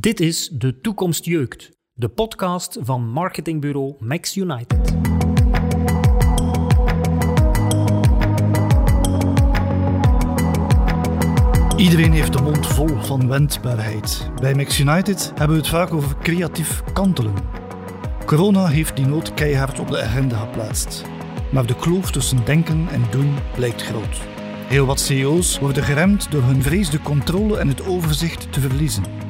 Dit 0.00 0.20
is 0.20 0.48
De 0.48 0.80
Toekomst 0.80 1.24
Jeukt, 1.24 1.70
de 1.92 2.08
podcast 2.08 2.78
van 2.80 3.08
marketingbureau 3.08 3.94
Max 3.98 4.36
United. 4.36 4.94
Iedereen 11.76 12.12
heeft 12.12 12.32
de 12.32 12.42
mond 12.42 12.66
vol 12.66 12.88
van 12.88 13.28
wendbaarheid. 13.28 14.30
Bij 14.40 14.54
Max 14.54 14.78
United 14.78 15.32
hebben 15.34 15.56
we 15.56 15.62
het 15.62 15.70
vaak 15.70 15.92
over 15.92 16.16
creatief 16.18 16.82
kantelen. 16.92 17.34
Corona 18.24 18.66
heeft 18.66 18.96
die 18.96 19.06
nood 19.06 19.34
keihard 19.34 19.78
op 19.78 19.88
de 19.88 20.02
agenda 20.02 20.36
geplaatst. 20.36 21.04
Maar 21.52 21.66
de 21.66 21.76
kloof 21.76 22.10
tussen 22.10 22.44
denken 22.44 22.88
en 22.88 23.02
doen 23.10 23.34
blijkt 23.54 23.82
groot. 23.82 24.20
Heel 24.66 24.86
wat 24.86 25.00
CEO's 25.00 25.58
worden 25.58 25.82
geremd 25.82 26.30
door 26.30 26.42
hun 26.42 26.62
vrees 26.62 26.90
de 26.90 27.00
controle 27.00 27.58
en 27.58 27.68
het 27.68 27.86
overzicht 27.86 28.52
te 28.52 28.60
verliezen. 28.60 29.27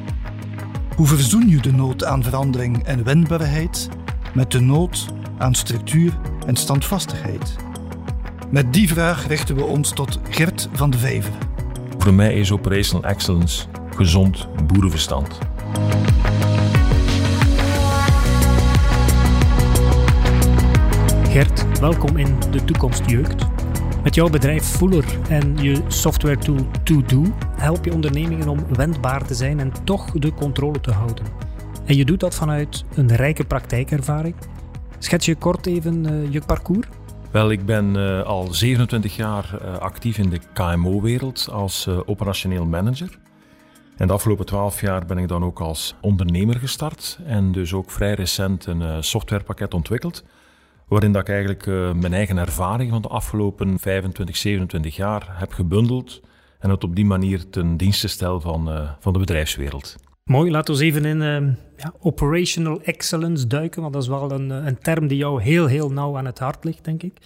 Hoe 0.99 1.07
verzoen 1.07 1.49
je 1.49 1.61
de 1.61 1.71
nood 1.71 2.03
aan 2.03 2.23
verandering 2.23 2.83
en 2.83 3.03
wendbaarheid 3.03 3.89
met 4.33 4.51
de 4.51 4.59
nood 4.59 5.07
aan 5.37 5.55
structuur 5.55 6.19
en 6.45 6.55
standvastigheid? 6.55 7.55
Met 8.49 8.73
die 8.73 8.87
vraag 8.87 9.27
richten 9.27 9.55
we 9.55 9.63
ons 9.63 9.89
tot 9.93 10.19
Gert 10.29 10.69
van 10.73 10.89
de 10.89 10.97
Vijver. 10.97 11.31
Voor 11.97 12.13
mij 12.13 12.33
is 12.33 12.51
operational 12.51 13.03
excellence 13.03 13.65
gezond 13.95 14.47
boerenverstand. 14.67 15.37
Gert, 21.29 21.79
welkom 21.79 22.17
in 22.17 22.35
De 22.51 22.63
Toekomst 22.65 23.09
Jeukt. 23.09 23.45
Met 24.03 24.15
jouw 24.15 24.29
bedrijf 24.29 24.63
Fuller 24.63 25.05
en 25.29 25.57
je 25.61 25.81
software 25.87 26.37
tool 26.37 26.67
To-Do 26.83 27.23
help 27.59 27.85
je 27.85 27.93
ondernemingen 27.93 28.47
om 28.47 28.75
wendbaar 28.75 29.25
te 29.25 29.33
zijn 29.33 29.59
en 29.59 29.71
toch 29.83 30.11
de 30.11 30.33
controle 30.33 30.79
te 30.79 30.91
houden. 30.91 31.25
En 31.85 31.95
je 31.95 32.05
doet 32.05 32.19
dat 32.19 32.35
vanuit 32.35 32.83
een 32.95 33.15
rijke 33.15 33.45
praktijkervaring. 33.45 34.35
Schets 34.99 35.25
je 35.25 35.35
kort 35.35 35.65
even 35.65 36.13
uh, 36.13 36.31
je 36.31 36.41
parcours? 36.45 36.87
Wel, 37.31 37.51
ik 37.51 37.65
ben 37.65 37.95
uh, 37.95 38.21
al 38.21 38.53
27 38.53 39.15
jaar 39.15 39.59
uh, 39.61 39.77
actief 39.77 40.17
in 40.17 40.29
de 40.29 40.39
KMO-wereld 40.53 41.49
als 41.51 41.87
operationeel 41.87 42.65
manager. 42.65 43.17
En 43.97 44.07
de 44.07 44.13
afgelopen 44.13 44.45
12 44.45 44.81
jaar 44.81 45.05
ben 45.05 45.17
ik 45.17 45.27
dan 45.27 45.43
ook 45.43 45.59
als 45.59 45.95
ondernemer 46.01 46.55
gestart 46.55 47.19
en 47.25 47.51
dus 47.51 47.73
ook 47.73 47.91
vrij 47.91 48.13
recent 48.13 48.65
een 48.65 49.03
softwarepakket 49.03 49.73
ontwikkeld 49.73 50.23
waarin 50.87 51.11
dat 51.11 51.21
ik 51.21 51.29
eigenlijk 51.29 51.65
mijn 51.95 52.13
eigen 52.13 52.37
ervaring 52.37 52.91
van 52.91 53.01
de 53.01 53.07
afgelopen 53.07 53.79
25, 53.79 54.37
27 54.37 54.95
jaar 54.95 55.27
heb 55.29 55.53
gebundeld 55.53 56.21
en 56.59 56.69
het 56.69 56.83
op 56.83 56.95
die 56.95 57.05
manier 57.05 57.49
ten 57.49 57.77
dienste 57.77 58.07
stel 58.07 58.41
van, 58.41 58.69
uh, 58.69 58.89
van 58.99 59.13
de 59.13 59.19
bedrijfswereld. 59.19 59.95
Mooi, 60.23 60.51
laten 60.51 60.75
we 60.75 60.83
even 60.83 61.05
in 61.05 61.21
uh, 61.21 61.53
ja, 61.77 61.93
operational 61.99 62.81
excellence 62.81 63.47
duiken, 63.47 63.81
want 63.81 63.93
dat 63.93 64.01
is 64.03 64.09
wel 64.09 64.31
een, 64.31 64.49
een 64.49 64.79
term 64.79 65.07
die 65.07 65.17
jou 65.17 65.41
heel, 65.41 65.65
heel 65.65 65.89
nauw 65.91 66.17
aan 66.17 66.25
het 66.25 66.39
hart 66.39 66.63
ligt, 66.63 66.85
denk 66.85 67.03
ik. 67.03 67.17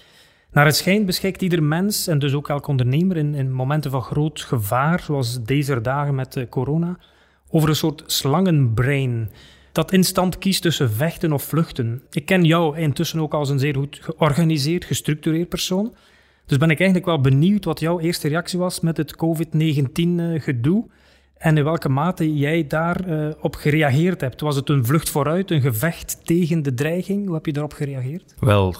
Naar 0.51 0.65
het 0.65 0.75
schijnt 0.75 1.05
beschikt 1.05 1.41
ieder 1.41 1.63
mens 1.63 2.07
en 2.07 2.19
dus 2.19 2.33
ook 2.33 2.49
elk 2.49 2.67
ondernemer 2.67 3.17
in, 3.17 3.35
in 3.35 3.53
momenten 3.53 3.91
van 3.91 4.01
groot 4.01 4.41
gevaar, 4.41 4.99
zoals 4.99 5.43
deze 5.43 5.81
dagen 5.81 6.15
met 6.15 6.45
corona, 6.49 6.97
over 7.49 7.69
een 7.69 7.75
soort 7.75 8.03
slangenbrein 8.05 9.29
dat 9.73 9.91
instant 9.91 10.37
kiest 10.37 10.61
tussen 10.61 10.91
vechten 10.91 11.31
of 11.31 11.43
vluchten. 11.43 12.01
Ik 12.11 12.25
ken 12.25 12.43
jou 12.43 12.77
intussen 12.77 13.19
ook 13.19 13.33
als 13.33 13.49
een 13.49 13.59
zeer 13.59 13.75
goed 13.75 13.99
georganiseerd, 14.01 14.85
gestructureerd 14.85 15.49
persoon. 15.49 15.95
Dus 16.45 16.57
ben 16.57 16.69
ik 16.69 16.79
eigenlijk 16.79 17.05
wel 17.05 17.21
benieuwd 17.21 17.65
wat 17.65 17.79
jouw 17.79 17.99
eerste 17.99 18.27
reactie 18.27 18.59
was 18.59 18.79
met 18.79 18.97
het 18.97 19.15
COVID-19-gedoe. 19.15 20.85
En 21.37 21.57
in 21.57 21.63
welke 21.63 21.89
mate 21.89 22.37
jij 22.37 22.67
daarop 22.67 23.07
uh, 23.07 23.27
op 23.39 23.55
gereageerd 23.55 24.21
hebt. 24.21 24.41
Was 24.41 24.55
het 24.55 24.69
een 24.69 24.85
vlucht 24.85 25.09
vooruit, 25.09 25.51
een 25.51 25.61
gevecht 25.61 26.25
tegen 26.25 26.63
de 26.63 26.73
dreiging? 26.73 27.25
Hoe 27.25 27.35
heb 27.35 27.45
je 27.45 27.53
daarop 27.53 27.73
gereageerd? 27.73 28.35
Wel, 28.39 28.75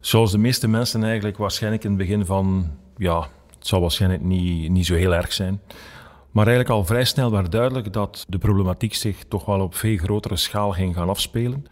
zoals 0.00 0.30
de 0.30 0.38
meeste 0.38 0.68
mensen 0.68 1.02
eigenlijk 1.02 1.36
waarschijnlijk 1.36 1.84
in 1.84 1.90
het 1.90 1.98
begin 1.98 2.24
van... 2.24 2.70
Ja, 2.96 3.20
het 3.58 3.66
zal 3.66 3.80
waarschijnlijk 3.80 4.22
niet, 4.22 4.70
niet 4.70 4.86
zo 4.86 4.94
heel 4.94 5.14
erg 5.14 5.32
zijn. 5.32 5.60
Maar 6.30 6.46
eigenlijk 6.46 6.76
al 6.76 6.84
vrij 6.84 7.04
snel 7.04 7.30
werd 7.30 7.52
duidelijk 7.52 7.92
dat 7.92 8.24
de 8.28 8.38
problematiek 8.38 8.94
zich 8.94 9.24
toch 9.28 9.44
wel 9.44 9.60
op 9.60 9.74
veel 9.74 9.96
grotere 9.96 10.36
schaal 10.36 10.72
ging 10.72 10.94
gaan 10.94 11.08
afspelen. 11.08 11.64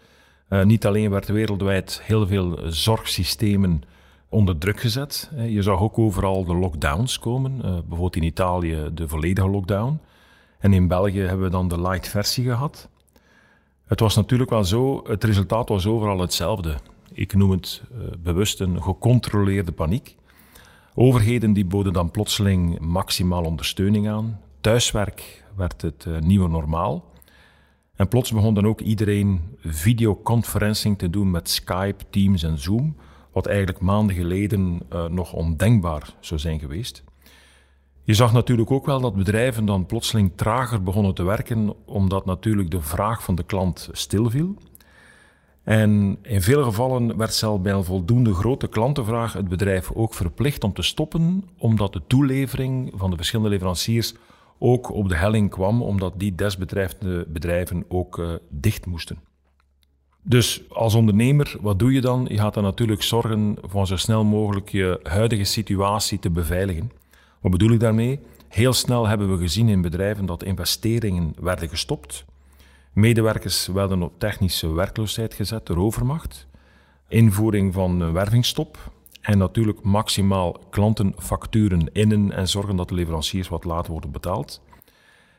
Uh, 0.50 0.64
niet 0.64 0.86
alleen 0.86 1.10
werd 1.10 1.28
wereldwijd 1.28 2.00
heel 2.04 2.26
veel 2.26 2.58
zorgsystemen 2.64 3.82
onder 4.28 4.58
druk 4.58 4.80
gezet. 4.80 5.30
Je 5.48 5.62
zag 5.62 5.80
ook 5.80 5.98
overal 5.98 6.44
de 6.44 6.54
lockdowns 6.54 7.18
komen. 7.18 7.52
Uh, 7.56 7.62
bijvoorbeeld 7.62 8.16
in 8.16 8.22
Italië 8.22 8.90
de 8.94 9.08
volledige 9.08 9.48
lockdown. 9.48 10.00
En 10.58 10.72
in 10.72 10.88
België 10.88 11.20
hebben 11.20 11.46
we 11.46 11.50
dan 11.50 11.68
de 11.68 11.80
light 11.80 12.08
versie 12.08 12.44
gehad. 12.44 12.88
Het 13.86 14.00
was 14.00 14.16
natuurlijk 14.16 14.50
wel 14.50 14.64
zo, 14.64 15.02
het 15.04 15.24
resultaat 15.24 15.68
was 15.68 15.86
overal 15.86 16.18
hetzelfde. 16.18 16.74
Ik 17.12 17.34
noem 17.34 17.50
het 17.50 17.82
uh, 17.92 18.06
bewust 18.18 18.60
een 18.60 18.82
gecontroleerde 18.82 19.72
paniek. 19.72 20.16
Overheden 20.94 21.52
die 21.52 21.64
boden 21.64 21.92
dan 21.92 22.10
plotseling 22.10 22.78
maximaal 22.78 23.44
ondersteuning 23.44 24.08
aan 24.08 24.40
thuiswerk 24.66 25.44
werd 25.56 25.82
het 25.82 26.04
uh, 26.08 26.18
nieuwe 26.18 26.48
normaal. 26.48 27.12
En 27.96 28.08
plots 28.08 28.32
begon 28.32 28.54
dan 28.54 28.66
ook 28.66 28.80
iedereen 28.80 29.40
videoconferencing 29.60 30.98
te 30.98 31.10
doen 31.10 31.30
met 31.30 31.50
Skype, 31.50 32.04
Teams 32.10 32.42
en 32.42 32.58
Zoom, 32.58 32.96
wat 33.36 33.46
eigenlijk 33.46 33.80
maanden 33.80 34.16
geleden 34.16 34.80
uh, 34.92 35.06
nog 35.06 35.32
ondenkbaar 35.32 36.14
zou 36.20 36.40
zijn 36.40 36.58
geweest. 36.58 37.04
Je 38.02 38.14
zag 38.14 38.32
natuurlijk 38.32 38.70
ook 38.70 38.86
wel 38.86 39.00
dat 39.00 39.16
bedrijven 39.16 39.64
dan 39.64 39.86
plotseling 39.86 40.32
trager 40.36 40.82
begonnen 40.82 41.14
te 41.14 41.22
werken, 41.22 41.74
omdat 41.84 42.26
natuurlijk 42.26 42.70
de 42.70 42.80
vraag 42.80 43.22
van 43.22 43.34
de 43.34 43.42
klant 43.42 43.88
stilviel. 43.92 44.54
En 45.62 46.18
in 46.22 46.42
veel 46.42 46.64
gevallen 46.64 47.16
werd 47.16 47.34
zelfs 47.34 47.62
bij 47.62 47.72
een 47.72 47.84
voldoende 47.84 48.34
grote 48.34 48.66
klantenvraag 48.68 49.32
het 49.32 49.48
bedrijf 49.48 49.92
ook 49.92 50.14
verplicht 50.14 50.64
om 50.64 50.72
te 50.72 50.82
stoppen, 50.82 51.44
omdat 51.58 51.92
de 51.92 52.02
toelevering 52.06 52.92
van 52.94 53.10
de 53.10 53.16
verschillende 53.16 53.50
leveranciers 53.50 54.14
ook 54.58 54.90
op 54.90 55.08
de 55.08 55.16
helling 55.16 55.50
kwam, 55.50 55.82
omdat 55.82 56.12
die 56.16 56.34
desbetreffende 56.34 57.26
bedrijven 57.28 57.84
ook 57.88 58.18
uh, 58.18 58.34
dicht 58.50 58.86
moesten. 58.86 59.18
Dus 60.28 60.62
als 60.68 60.94
ondernemer, 60.94 61.56
wat 61.60 61.78
doe 61.78 61.92
je 61.92 62.00
dan? 62.00 62.26
Je 62.28 62.38
gaat 62.38 62.54
dan 62.54 62.62
natuurlijk 62.62 63.02
zorgen 63.02 63.56
van 63.62 63.86
zo 63.86 63.96
snel 63.96 64.24
mogelijk 64.24 64.68
je 64.68 65.00
huidige 65.02 65.44
situatie 65.44 66.18
te 66.18 66.30
beveiligen. 66.30 66.92
Wat 67.40 67.50
bedoel 67.50 67.70
ik 67.70 67.80
daarmee? 67.80 68.20
Heel 68.48 68.72
snel 68.72 69.08
hebben 69.08 69.32
we 69.32 69.38
gezien 69.38 69.68
in 69.68 69.82
bedrijven 69.82 70.26
dat 70.26 70.42
investeringen 70.42 71.34
werden 71.40 71.68
gestopt. 71.68 72.24
Medewerkers 72.92 73.66
werden 73.66 74.02
op 74.02 74.12
technische 74.18 74.72
werkloosheid 74.72 75.34
gezet 75.34 75.66
door 75.66 75.76
overmacht. 75.76 76.46
Invoering 77.08 77.74
van 77.74 78.12
wervingsstop, 78.12 78.90
en 79.20 79.38
natuurlijk 79.38 79.82
maximaal 79.82 80.56
klantenfacturen 80.70 81.92
innen 81.92 82.32
en 82.32 82.48
zorgen 82.48 82.76
dat 82.76 82.88
de 82.88 82.94
leveranciers 82.94 83.48
wat 83.48 83.64
later 83.64 83.92
worden 83.92 84.10
betaald. 84.10 84.60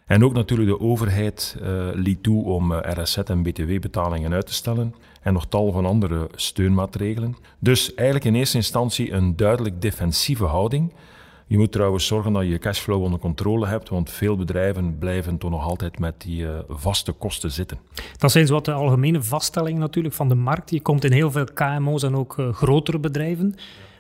En 0.08 0.24
ook 0.24 0.34
natuurlijk 0.34 0.70
de 0.70 0.80
overheid 0.80 1.58
uh, 1.62 1.88
liet 1.94 2.24
toe 2.24 2.44
om 2.44 2.74
eh, 2.74 3.04
RSZ 3.04 3.18
en 3.18 3.44
BTW-betalingen 3.44 4.34
uit 4.34 4.46
te 4.46 4.54
stellen 4.54 4.96
en 5.22 5.34
nog 5.34 5.48
tal 5.48 5.72
van 5.72 5.86
andere 5.86 6.30
steunmaatregelen. 6.36 7.36
Dus 7.60 7.94
eigenlijk 7.94 8.26
in 8.26 8.36
eerste 8.36 8.58
instantie 8.58 9.12
een 9.12 9.36
duidelijk 9.36 9.82
defensieve 9.82 10.46
houding. 10.46 10.94
Je 11.48 11.58
moet 11.58 11.72
trouwens 11.72 12.08
zorgen 12.08 12.34
dat 12.34 12.44
je 12.44 12.50
je 12.50 12.58
cashflow 12.58 13.04
onder 13.04 13.20
controle 13.20 13.68
hebt, 13.68 13.90
want 13.90 14.12
veel 14.12 14.36
bedrijven 14.36 14.98
blijven 14.98 15.38
toch 15.38 15.52
nog 15.52 15.64
altijd 15.64 16.00
met 16.00 16.22
die 16.22 16.42
uh, 16.42 16.60
vaste 16.68 17.12
kosten 17.12 17.52
zitten. 17.52 17.78
Dat 18.18 18.32
zijn 18.32 18.48
wat 18.48 18.66
de 18.66 18.74
algemene 18.74 19.24
vaststellingen 19.24 19.80
natuurlijk 19.80 20.16
van 20.16 20.30
de 20.30 20.36
markt. 20.36 20.70
Je 20.70 20.82
komt 20.82 21.04
in 21.04 21.12
heel 21.12 21.32
veel 21.32 21.48
KMO's 21.54 22.04
en 22.04 22.16
ook 22.16 22.36
grotere 22.52 23.00
bedrijven. 23.00 23.56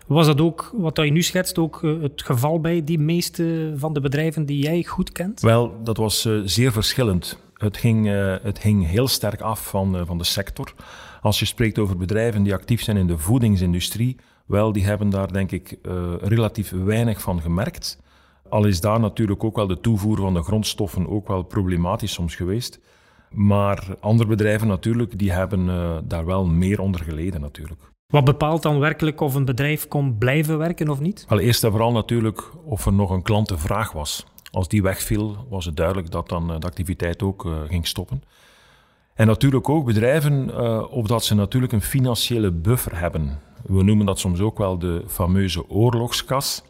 Was 0.08 0.26
dat 0.26 0.42
ook, 0.42 0.72
wat 0.78 0.98
je 0.98 1.12
nu 1.12 1.22
schetst, 1.22 1.58
ook 1.58 1.82
uh, 1.82 2.02
het 2.02 2.22
geval 2.22 2.60
bij 2.60 2.84
die 2.84 3.00
meeste 3.00 3.74
van 3.76 3.94
de 3.94 4.00
bedrijven 4.00 4.46
die 4.46 4.64
jij 4.64 4.84
goed 4.84 5.12
kent? 5.12 5.42
Wel, 5.42 5.84
dat 5.84 5.98
was 5.98 6.30
zeer 6.44 6.72
verschillend. 6.72 7.40
Het 7.54 7.78
ging, 7.78 8.08
het 8.42 8.62
hing 8.62 8.88
heel 8.88 9.08
sterk 9.08 9.42
af 9.42 9.68
van, 9.68 10.06
van 10.06 10.18
de 10.18 10.24
sector. 10.24 10.74
Als 11.22 11.40
je 11.40 11.46
spreekt 11.46 11.80
over 11.80 11.98
bedrijven 11.98 12.44
die 12.44 12.54
actief 12.54 12.82
zijn 12.82 12.98
in 12.98 13.08
de 13.08 13.18
voedingsindustrie, 13.18 14.16
wel, 14.46 14.72
die 14.72 14.86
hebben 14.86 15.10
daar 15.10 15.34
denk 15.34 15.52
ik 15.52 15.78
relatief 16.22 16.72
weinig 16.72 17.22
van 17.22 17.42
gemerkt. 17.42 18.02
Al 18.50 18.66
is 18.66 18.82
daar 18.82 19.00
natuurlijk 19.00 19.44
ook 19.44 19.56
wel 19.56 19.68
de 19.68 19.80
toevoer 19.80 20.18
van 20.18 20.34
de 20.34 20.44
grondstoffen 20.44 21.10
ook 21.10 21.28
wel 21.28 21.44
problematisch 21.44 22.14
soms 22.14 22.36
geweest. 22.36 22.80
Maar 23.32 23.96
andere 24.00 24.30
bedrijven 24.30 24.68
natuurlijk, 24.68 25.20
die 25.20 25.32
hebben 25.32 25.68
daar 26.08 26.26
wel 26.26 26.46
meer 26.46 26.82
onder 26.82 27.02
geleden 27.04 27.42
natuurlijk. 27.42 27.82
Wat 28.08 28.24
bepaalt 28.24 28.62
dan 28.62 28.80
werkelijk 28.80 29.22
of 29.22 29.36
een 29.36 29.46
bedrijf 29.46 29.88
kon 29.88 30.18
blijven 30.18 30.58
werken 30.58 30.90
of 30.90 31.00
niet? 31.00 31.26
Eerst 31.30 31.64
en 31.64 31.72
vooral 31.72 31.92
natuurlijk 31.92 32.52
of 32.66 32.86
er 32.86 32.94
nog 32.94 33.10
een 33.10 33.22
klantenvraag 33.22 33.92
was. 33.92 34.26
Als 34.52 34.68
die 34.68 34.82
wegviel, 34.82 35.46
was 35.50 35.66
het 35.66 35.78
duidelijk 35.78 36.12
dat 36.12 36.30
dan 36.30 36.48
de 36.48 36.68
activiteit 36.68 37.24
ook 37.24 37.46
uh, 37.46 37.58
ging 37.68 37.88
stoppen. 37.88 38.24
En 39.14 39.28
natuurlijk 39.28 39.70
ook 39.70 39.86
bedrijven, 39.86 40.50
uh, 40.50 40.84
of 40.90 41.08
dat 41.08 41.26
ze 41.26 41.36
natuurlijk 41.36 41.74
een 41.74 41.82
financiële 41.82 42.52
buffer 42.52 43.00
hebben. 43.00 43.40
We 43.66 43.84
noemen 43.84 44.06
dat 44.06 44.20
soms 44.20 44.40
ook 44.40 44.58
wel 44.58 44.80
de 44.80 45.04
fameuze 45.08 45.70
oorlogskas. 45.70 46.64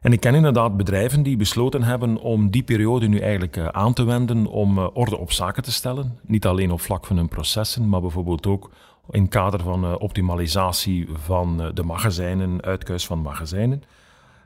En 0.00 0.12
ik 0.12 0.20
ken 0.20 0.34
inderdaad 0.34 0.76
bedrijven 0.76 1.22
die 1.22 1.36
besloten 1.36 1.82
hebben 1.82 2.16
om 2.16 2.50
die 2.50 2.62
periode 2.62 3.08
nu 3.08 3.18
eigenlijk 3.18 3.56
eh, 3.56 3.68
aan 3.68 3.92
te 3.92 4.04
wenden 4.04 4.46
om 4.46 4.78
eh, 4.78 4.86
orde 4.92 5.18
op 5.18 5.32
zaken 5.32 5.62
te 5.62 5.72
stellen. 5.72 6.18
Niet 6.22 6.46
alleen 6.46 6.70
op 6.70 6.80
vlak 6.80 7.06
van 7.06 7.16
hun 7.16 7.28
processen, 7.28 7.88
maar 7.88 8.00
bijvoorbeeld 8.00 8.46
ook 8.46 8.70
in 9.10 9.22
het 9.22 9.30
kader 9.30 9.60
van 9.60 9.84
eh, 9.84 9.94
optimalisatie 9.98 11.08
van 11.12 11.70
de 11.74 11.82
magazijnen, 11.82 12.62
uitkuis 12.62 13.06
van 13.06 13.18
magazijnen. 13.18 13.82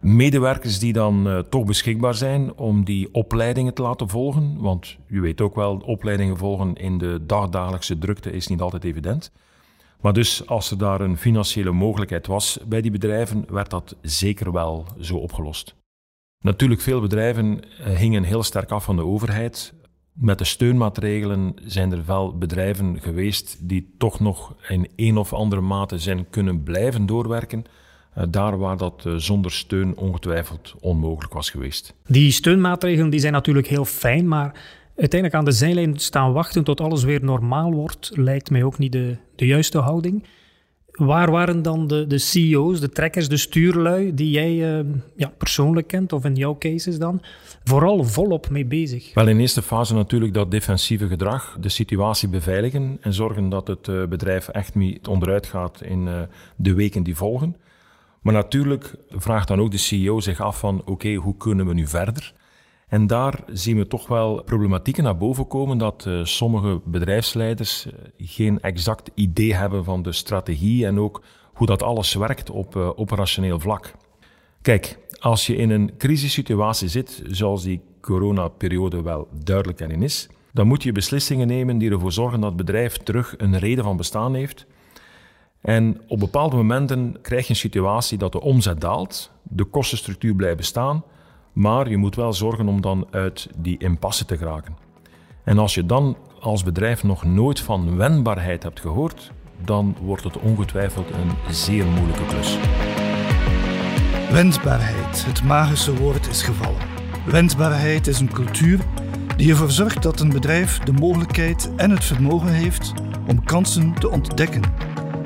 Medewerkers 0.00 0.78
die 0.78 0.92
dan 0.92 1.44
toch 1.48 1.64
beschikbaar 1.64 2.14
zijn 2.14 2.54
om 2.56 2.84
die 2.84 3.14
opleidingen 3.14 3.74
te 3.74 3.82
laten 3.82 4.08
volgen. 4.08 4.60
Want 4.60 4.96
u 5.06 5.20
weet 5.20 5.40
ook 5.40 5.54
wel, 5.54 5.76
opleidingen 5.76 6.36
volgen 6.36 6.74
in 6.74 6.98
de 6.98 7.20
dagdagelijkse 7.26 7.98
drukte 7.98 8.30
is 8.32 8.46
niet 8.46 8.60
altijd 8.60 8.84
evident. 8.84 9.32
Maar 10.00 10.12
dus 10.12 10.46
als 10.46 10.70
er 10.70 10.78
daar 10.78 11.00
een 11.00 11.16
financiële 11.16 11.72
mogelijkheid 11.72 12.26
was 12.26 12.58
bij 12.66 12.80
die 12.80 12.90
bedrijven, 12.90 13.44
werd 13.48 13.70
dat 13.70 13.96
zeker 14.02 14.52
wel 14.52 14.86
zo 15.00 15.16
opgelost. 15.16 15.74
Natuurlijk, 16.44 16.80
veel 16.80 17.00
bedrijven 17.00 17.60
eh, 17.78 17.96
hingen 17.96 18.22
heel 18.22 18.42
sterk 18.42 18.70
af 18.70 18.84
van 18.84 18.96
de 18.96 19.04
overheid. 19.04 19.74
Met 20.20 20.38
de 20.38 20.44
steunmaatregelen 20.44 21.54
zijn 21.64 21.92
er 21.92 22.02
wel 22.06 22.38
bedrijven 22.38 23.00
geweest 23.00 23.58
die 23.60 23.94
toch 23.98 24.20
nog 24.20 24.54
in 24.68 24.88
een 24.96 25.16
of 25.16 25.32
andere 25.32 25.60
mate 25.60 25.98
zijn 25.98 26.26
kunnen 26.30 26.62
blijven 26.62 27.06
doorwerken. 27.06 27.64
Eh, 28.14 28.24
daar 28.30 28.58
waar 28.58 28.76
dat 28.76 29.02
eh, 29.06 29.14
zonder 29.14 29.52
steun 29.52 29.96
ongetwijfeld 29.96 30.74
onmogelijk 30.80 31.32
was 31.32 31.50
geweest. 31.50 31.94
Die 32.06 32.30
steunmaatregelen 32.30 33.10
die 33.10 33.20
zijn 33.20 33.32
natuurlijk 33.32 33.66
heel 33.66 33.84
fijn, 33.84 34.28
maar 34.28 34.60
uiteindelijk 34.96 35.34
aan 35.34 35.44
de 35.44 35.56
zijlijn 35.56 35.98
staan 35.98 36.32
wachten 36.32 36.64
tot 36.64 36.80
alles 36.80 37.04
weer 37.04 37.24
normaal 37.24 37.72
wordt, 37.72 38.10
lijkt 38.14 38.50
mij 38.50 38.62
ook 38.62 38.78
niet 38.78 38.92
de, 38.92 39.16
de 39.36 39.46
juiste 39.46 39.78
houding. 39.78 40.24
Waar 41.00 41.30
waren 41.30 41.62
dan 41.62 41.86
de, 41.86 42.06
de 42.06 42.18
CEO's, 42.18 42.80
de 42.80 42.88
trekkers, 42.88 43.28
de 43.28 43.36
stuurlui 43.36 44.14
die 44.14 44.30
jij 44.30 44.80
uh, 44.80 44.86
ja, 45.16 45.32
persoonlijk 45.38 45.86
kent, 45.86 46.12
of 46.12 46.24
in 46.24 46.34
jouw 46.34 46.56
cases 46.58 46.98
dan, 46.98 47.22
vooral 47.64 48.04
volop 48.04 48.50
mee 48.50 48.64
bezig? 48.64 49.14
Wel, 49.14 49.28
in 49.28 49.40
eerste 49.40 49.62
fase 49.62 49.94
natuurlijk 49.94 50.34
dat 50.34 50.50
defensieve 50.50 51.08
gedrag, 51.08 51.56
de 51.60 51.68
situatie 51.68 52.28
beveiligen 52.28 52.98
en 53.00 53.12
zorgen 53.12 53.48
dat 53.48 53.66
het 53.66 53.88
uh, 53.88 54.06
bedrijf 54.06 54.48
echt 54.48 54.74
niet 54.74 55.06
onderuit 55.06 55.46
gaat 55.46 55.82
in 55.82 56.06
uh, 56.06 56.20
de 56.56 56.74
weken 56.74 57.02
die 57.02 57.16
volgen. 57.16 57.56
Maar 58.20 58.34
natuurlijk 58.34 58.94
vraagt 59.08 59.48
dan 59.48 59.60
ook 59.60 59.70
de 59.70 59.78
CEO 59.78 60.20
zich 60.20 60.40
af 60.40 60.58
van 60.58 60.82
oké, 60.84 61.14
hoe 61.14 61.36
kunnen 61.36 61.66
we 61.66 61.74
nu 61.74 61.86
verder? 61.86 62.32
En 62.90 63.06
daar 63.06 63.40
zien 63.52 63.76
we 63.76 63.86
toch 63.86 64.06
wel 64.06 64.42
problematieken 64.42 65.04
naar 65.04 65.16
boven 65.16 65.46
komen 65.46 65.78
dat 65.78 66.04
uh, 66.08 66.24
sommige 66.24 66.80
bedrijfsleiders 66.84 67.86
uh, 67.86 67.92
geen 68.18 68.60
exact 68.60 69.10
idee 69.14 69.54
hebben 69.54 69.84
van 69.84 70.02
de 70.02 70.12
strategie 70.12 70.86
en 70.86 70.98
ook 70.98 71.22
hoe 71.52 71.66
dat 71.66 71.82
alles 71.82 72.14
werkt 72.14 72.50
op 72.50 72.76
uh, 72.76 72.90
operationeel 72.96 73.60
vlak. 73.60 73.94
Kijk, 74.62 74.98
als 75.18 75.46
je 75.46 75.56
in 75.56 75.70
een 75.70 75.92
crisissituatie 75.98 76.88
zit, 76.88 77.22
zoals 77.26 77.62
die 77.62 77.80
coronaperiode 78.00 79.02
wel 79.02 79.28
duidelijk 79.44 79.80
erin 79.80 80.02
is, 80.02 80.28
dan 80.52 80.66
moet 80.66 80.82
je 80.82 80.92
beslissingen 80.92 81.46
nemen 81.46 81.78
die 81.78 81.90
ervoor 81.90 82.12
zorgen 82.12 82.40
dat 82.40 82.48
het 82.48 82.66
bedrijf 82.66 82.96
terug 82.96 83.34
een 83.36 83.58
reden 83.58 83.84
van 83.84 83.96
bestaan 83.96 84.34
heeft. 84.34 84.66
En 85.60 86.00
op 86.08 86.18
bepaalde 86.18 86.56
momenten 86.56 87.16
krijg 87.22 87.44
je 87.44 87.50
een 87.50 87.56
situatie 87.56 88.18
dat 88.18 88.32
de 88.32 88.40
omzet 88.40 88.80
daalt, 88.80 89.30
de 89.42 89.64
kostenstructuur 89.64 90.34
blijft 90.34 90.56
bestaan, 90.56 91.04
maar 91.52 91.88
je 91.88 91.96
moet 91.96 92.16
wel 92.16 92.32
zorgen 92.32 92.68
om 92.68 92.80
dan 92.80 93.06
uit 93.10 93.48
die 93.56 93.78
impasse 93.78 94.24
te 94.24 94.36
geraken. 94.36 94.76
En 95.44 95.58
als 95.58 95.74
je 95.74 95.86
dan 95.86 96.16
als 96.40 96.62
bedrijf 96.62 97.02
nog 97.02 97.24
nooit 97.24 97.60
van 97.60 97.96
wendbaarheid 97.96 98.62
hebt 98.62 98.80
gehoord, 98.80 99.32
dan 99.64 99.96
wordt 100.02 100.24
het 100.24 100.38
ongetwijfeld 100.38 101.10
een 101.10 101.54
zeer 101.54 101.86
moeilijke 101.86 102.26
klus. 102.26 102.58
Wendbaarheid, 104.30 105.24
het 105.26 105.42
magische 105.42 105.96
woord 105.96 106.28
is 106.28 106.42
gevallen. 106.42 106.80
Wendbaarheid 107.26 108.06
is 108.06 108.20
een 108.20 108.32
cultuur 108.32 108.80
die 109.36 109.50
ervoor 109.50 109.70
zorgt 109.70 110.02
dat 110.02 110.20
een 110.20 110.32
bedrijf 110.32 110.78
de 110.78 110.92
mogelijkheid 110.92 111.70
en 111.76 111.90
het 111.90 112.04
vermogen 112.04 112.52
heeft 112.52 112.92
om 113.28 113.44
kansen 113.44 113.94
te 113.94 114.10
ontdekken, 114.10 114.62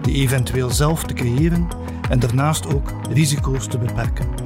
die 0.03 0.15
eventueel 0.15 0.71
zelf 0.71 1.05
te 1.05 1.15
creëren 1.15 1.69
en 2.11 2.19
daarnaast 2.19 2.75
ook 2.75 2.93
risico's 3.11 3.67
te 3.67 3.79
beperken. 3.79 4.44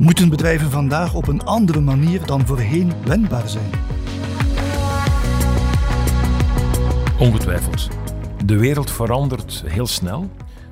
Moeten 0.00 0.28
bedrijven 0.28 0.70
vandaag 0.70 1.14
op 1.14 1.28
een 1.28 1.44
andere 1.44 1.80
manier 1.80 2.26
dan 2.26 2.46
voorheen 2.46 2.92
wendbaar 3.04 3.48
zijn? 3.48 3.70
Ongetwijfeld. 7.18 7.88
De 8.44 8.56
wereld 8.58 8.90
verandert 8.90 9.64
heel 9.66 9.86
snel. 9.86 10.30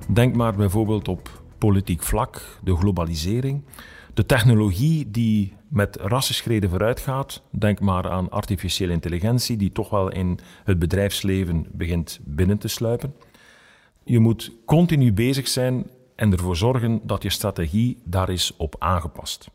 Denk 0.08 0.36
maar 0.36 0.54
bijvoorbeeld 0.54 1.08
op 1.08 1.42
politiek 1.58 2.02
vlak, 2.02 2.58
de 2.64 2.76
globalisering. 2.76 3.62
De 4.14 4.26
technologie 4.26 5.10
die 5.10 5.56
met 5.68 5.96
rassenschreden 5.96 6.70
vooruit 6.70 7.00
gaat, 7.00 7.42
denk 7.50 7.80
maar 7.80 8.10
aan 8.10 8.30
artificiële 8.30 8.92
intelligentie, 8.92 9.56
die 9.56 9.72
toch 9.72 9.90
wel 9.90 10.12
in 10.12 10.38
het 10.64 10.78
bedrijfsleven 10.78 11.66
begint 11.72 12.20
binnen 12.24 12.58
te 12.58 12.68
sluipen. 12.68 13.14
Je 14.04 14.18
moet 14.18 14.52
continu 14.64 15.12
bezig 15.12 15.48
zijn 15.48 15.86
en 16.18 16.32
ervoor 16.32 16.56
zorgen 16.56 17.00
dat 17.02 17.22
je 17.22 17.30
strategie 17.30 17.98
daar 18.04 18.30
is 18.30 18.52
op 18.56 18.76
aangepast. 18.78 19.48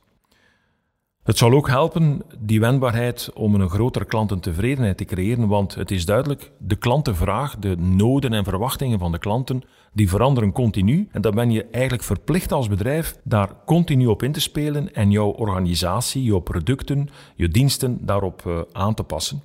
Het 1.24 1.38
zal 1.38 1.51
ook 1.51 1.68
helpen, 1.68 2.21
die 2.39 2.60
wendbaarheid, 2.60 3.31
om 3.33 3.56
een 3.56 3.69
grotere 3.69 4.06
klantentevredenheid 4.06 4.98
te 4.98 5.06
creëren, 5.06 5.48
want 5.48 5.75
het 5.75 5.92
is 5.92 6.06
duidelijk, 6.06 6.51
de 6.57 6.75
klantenvraag, 6.75 7.57
de 7.57 7.77
noden 7.77 8.33
en 8.33 8.44
verwachtingen 8.44 9.00
van 9.00 9.12
de 9.12 9.18
klanten, 9.18 9.63
die 9.94 10.10
veranderen 10.10 10.51
continu. 10.51 11.07
En 11.12 11.21
dan 11.21 11.36
ben 11.36 11.51
je 11.51 11.65
eigenlijk 11.65 12.04
verplicht 12.04 12.51
als 12.51 12.68
bedrijf 12.68 13.18
daar 13.24 13.50
continu 13.66 14.06
op 14.06 14.24
in 14.24 14.31
te 14.31 14.39
spelen 14.39 14.94
en 14.94 15.12
jouw 15.12 15.30
organisatie, 15.30 16.24
jouw 16.24 16.39
producten, 16.39 17.09
je 17.36 17.48
diensten 17.48 18.06
daarop 18.06 18.44
uh, 18.48 18.59
aan 18.71 18.94
te 18.94 19.04
passen. 19.04 19.42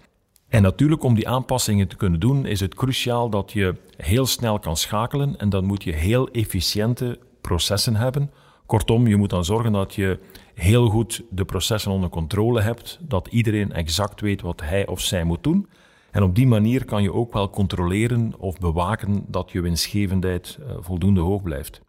En 0.48 0.62
natuurlijk, 0.62 1.02
om 1.02 1.14
die 1.14 1.28
aanpassingen 1.28 1.88
te 1.88 1.96
kunnen 1.96 2.20
doen, 2.20 2.46
is 2.46 2.60
het 2.60 2.74
cruciaal 2.74 3.30
dat 3.30 3.52
je 3.52 3.74
heel 3.96 4.26
snel 4.26 4.58
kan 4.58 4.76
schakelen 4.76 5.38
en 5.38 5.48
dan 5.48 5.64
moet 5.64 5.84
je 5.84 5.92
heel 5.92 6.28
efficiënte 6.28 7.18
processen 7.40 7.96
hebben. 7.96 8.30
Kortom, 8.66 9.06
je 9.06 9.16
moet 9.16 9.30
dan 9.30 9.44
zorgen 9.44 9.72
dat 9.72 9.94
je 9.94 10.18
heel 10.54 10.88
goed 10.88 11.22
de 11.30 11.44
processen 11.44 11.92
onder 11.92 12.10
controle 12.10 12.60
hebt, 12.60 12.98
dat 13.00 13.28
iedereen 13.28 13.72
exact 13.72 14.20
weet 14.20 14.40
wat 14.40 14.60
hij 14.60 14.86
of 14.86 15.00
zij 15.00 15.24
moet 15.24 15.42
doen. 15.42 15.68
En 16.10 16.22
op 16.22 16.34
die 16.34 16.46
manier 16.46 16.84
kan 16.84 17.02
je 17.02 17.12
ook 17.12 17.32
wel 17.32 17.50
controleren 17.50 18.34
of 18.38 18.58
bewaken 18.58 19.24
dat 19.26 19.50
je 19.50 19.60
winstgevendheid 19.60 20.58
eh, 20.60 20.76
voldoende 20.80 21.20
hoog 21.20 21.42
blijft. 21.42 21.80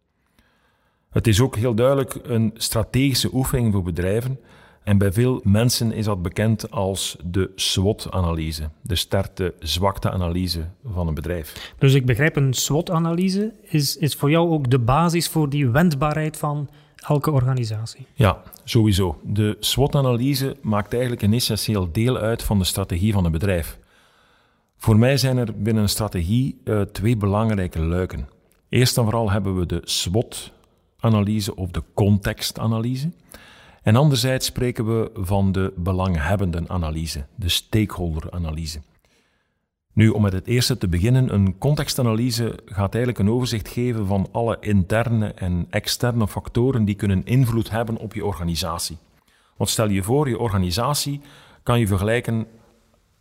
Het 1.10 1.28
is 1.28 1.42
ook 1.42 1.56
heel 1.56 1.74
duidelijk 1.74 2.20
een 2.24 2.52
strategische 2.54 3.34
oefening 3.34 3.74
voor 3.74 3.84
bedrijven 3.84 4.40
en 4.90 4.98
bij 4.98 5.12
veel 5.12 5.42
mensen 5.44 5.92
is 5.92 6.06
dat 6.06 6.22
bekend 6.22 6.72
als 6.72 7.18
de 7.24 7.52
SWOT-analyse, 7.56 8.70
de 8.82 8.96
sterkte-zwakte-analyse 8.96 10.66
van 10.94 11.08
een 11.08 11.14
bedrijf. 11.14 11.74
Dus 11.78 11.94
ik 11.94 12.06
begrijp, 12.06 12.36
een 12.36 12.54
SWOT-analyse 12.54 13.54
is, 13.62 13.98
is 13.98 14.16
voor 14.16 14.30
jou 14.30 14.50
ook 14.50 14.70
de 14.70 14.80
basis 14.80 15.28
voor 15.28 15.50
die 15.50 15.68
wendbaarheid 15.68 16.38
van 16.38 16.70
elke 16.96 17.32
organisatie? 17.32 18.06
Ja, 18.14 18.42
sowieso. 18.64 19.20
De 19.24 19.58
SWOT-analyse 19.60 20.58
maakt 20.62 20.92
eigenlijk 20.92 21.22
een 21.22 21.34
essentieel 21.34 21.92
deel 21.92 22.18
uit 22.18 22.44
van 22.44 22.60
de 22.60 22.66
strategie 22.66 23.14
van 23.14 23.26
een 23.26 23.32
bedrijf. 23.32 23.78
Voor 24.78 24.98
mij 24.98 25.18
zijn 25.18 25.38
er 25.38 25.62
binnen 25.62 25.84
een 25.84 25.90
strategie 25.90 26.62
uh, 26.64 26.82
twee 26.82 27.18
belangrijke 27.18 27.80
luiken. 27.80 28.30
Eerst 28.70 28.98
en 28.98 29.04
vooral 29.04 29.32
hebben 29.32 29.56
we 29.56 29.66
de 29.66 29.82
SWOT-analyse 29.84 31.56
of 31.56 31.72
de 31.72 31.84
contextanalyse. 31.94 33.12
En 33.84 33.96
anderzijds 33.96 34.46
spreken 34.46 34.86
we 34.86 35.12
van 35.14 35.52
de 35.52 35.74
belanghebbenden-analyse, 35.76 37.26
de 37.36 37.50
stakeholder-analyse. 37.50 38.82
Nu, 39.94 40.10
om 40.10 40.22
met 40.22 40.34
het 40.34 40.48
eerste 40.48 40.78
te 40.78 40.88
beginnen, 40.88 41.34
een 41.34 41.58
contextanalyse 41.58 42.60
gaat 42.66 42.94
eigenlijk 42.94 43.24
een 43.24 43.34
overzicht 43.34 43.68
geven 43.68 44.08
van 44.08 44.28
alle 44.32 44.58
interne 44.60 45.34
en 45.34 45.68
externe 45.70 46.28
factoren 46.28 46.86
die 46.86 46.96
kunnen 46.96 47.26
invloed 47.26 47.70
hebben 47.70 47.98
op 47.98 48.14
je 48.14 48.26
organisatie. 48.26 48.98
Want 49.58 49.70
stel 49.70 49.90
je 49.90 50.04
voor, 50.04 50.30
je 50.30 50.40
organisatie 50.40 51.22
kan 51.64 51.80
je 51.80 51.88
vergelijken 51.88 52.48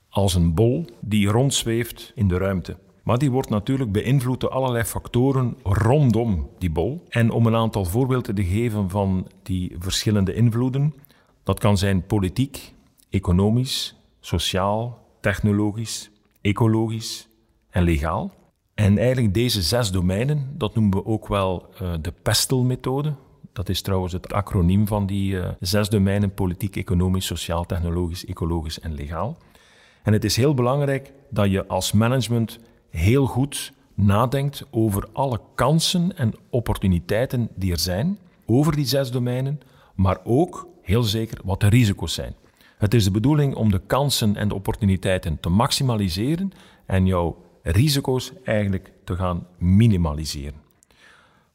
als 0.09 0.35
een 0.35 0.55
bol 0.55 0.85
die 1.01 1.29
rondzweeft 1.29 2.13
in 2.15 2.29
de 2.29 2.39
ruimte. 2.39 2.77
Maar 3.09 3.19
die 3.19 3.31
wordt 3.31 3.49
natuurlijk 3.49 3.93
beïnvloed 3.93 4.41
door 4.41 4.51
allerlei 4.51 4.85
factoren 4.85 5.57
rondom 5.63 6.51
die 6.59 6.71
bol. 6.71 7.05
En 7.09 7.31
om 7.31 7.47
een 7.47 7.55
aantal 7.55 7.85
voorbeelden 7.85 8.35
te 8.35 8.45
geven 8.45 8.91
van 8.91 9.29
die 9.43 9.77
verschillende 9.79 10.35
invloeden, 10.35 10.95
dat 11.43 11.59
kan 11.61 11.79
zijn 11.79 12.07
politiek, 12.07 12.75
economisch, 13.11 13.97
sociaal, 14.21 15.07
technologisch, 15.21 16.11
ecologisch 16.41 17.29
en 17.71 17.83
legaal. 17.83 18.33
En 18.75 18.99
eigenlijk 18.99 19.35
deze 19.35 19.63
zes 19.63 19.91
domeinen, 19.91 20.55
dat 20.57 20.75
noemen 20.75 20.99
we 20.99 21.07
ook 21.07 21.29
wel 21.29 21.67
uh, 21.83 21.93
de 22.01 22.13
PESTEL-methode. 22.23 23.15
Dat 23.53 23.69
is 23.69 23.83
trouwens 23.83 24.13
het 24.13 24.33
acroniem 24.33 24.87
van 24.87 25.07
die 25.07 25.33
uh, 25.33 25.49
zes 25.61 25.89
domeinen: 25.89 26.35
politiek, 26.35 26.77
economisch, 26.77 27.27
sociaal, 27.27 27.67
technologisch, 27.67 28.25
ecologisch 28.25 28.81
en 28.81 28.95
legaal. 28.95 29.37
En 30.03 30.13
het 30.13 30.25
is 30.25 30.37
heel 30.37 30.55
belangrijk 30.55 31.13
dat 31.31 31.51
je 31.51 31.67
als 31.67 31.93
management 31.93 32.59
heel 32.91 33.27
goed 33.27 33.73
nadenkt 33.95 34.67
over 34.71 35.09
alle 35.13 35.41
kansen 35.55 36.17
en 36.17 36.35
opportuniteiten 36.51 37.49
die 37.55 37.73
er 37.73 37.79
zijn 37.79 38.19
over 38.47 38.77
die 38.77 38.87
zes 38.87 39.11
domeinen, 39.11 39.61
maar 39.95 40.19
ook 40.25 40.69
heel 40.83 41.03
zeker 41.03 41.39
wat 41.45 41.61
de 41.61 41.69
risico's 41.69 42.15
zijn. 42.15 42.35
Het 42.79 42.95
is 42.95 43.05
de 43.05 43.11
bedoeling 43.11 43.55
om 43.55 43.71
de 43.71 43.81
kansen 43.87 44.37
en 44.37 44.49
de 44.49 44.55
opportuniteiten 44.55 45.41
te 45.41 45.49
maximaliseren 45.49 46.53
en 46.87 47.07
jouw 47.07 47.37
risico's 47.63 48.33
eigenlijk 48.45 48.93
te 49.05 49.17
gaan 49.17 49.47
minimaliseren. 49.59 50.61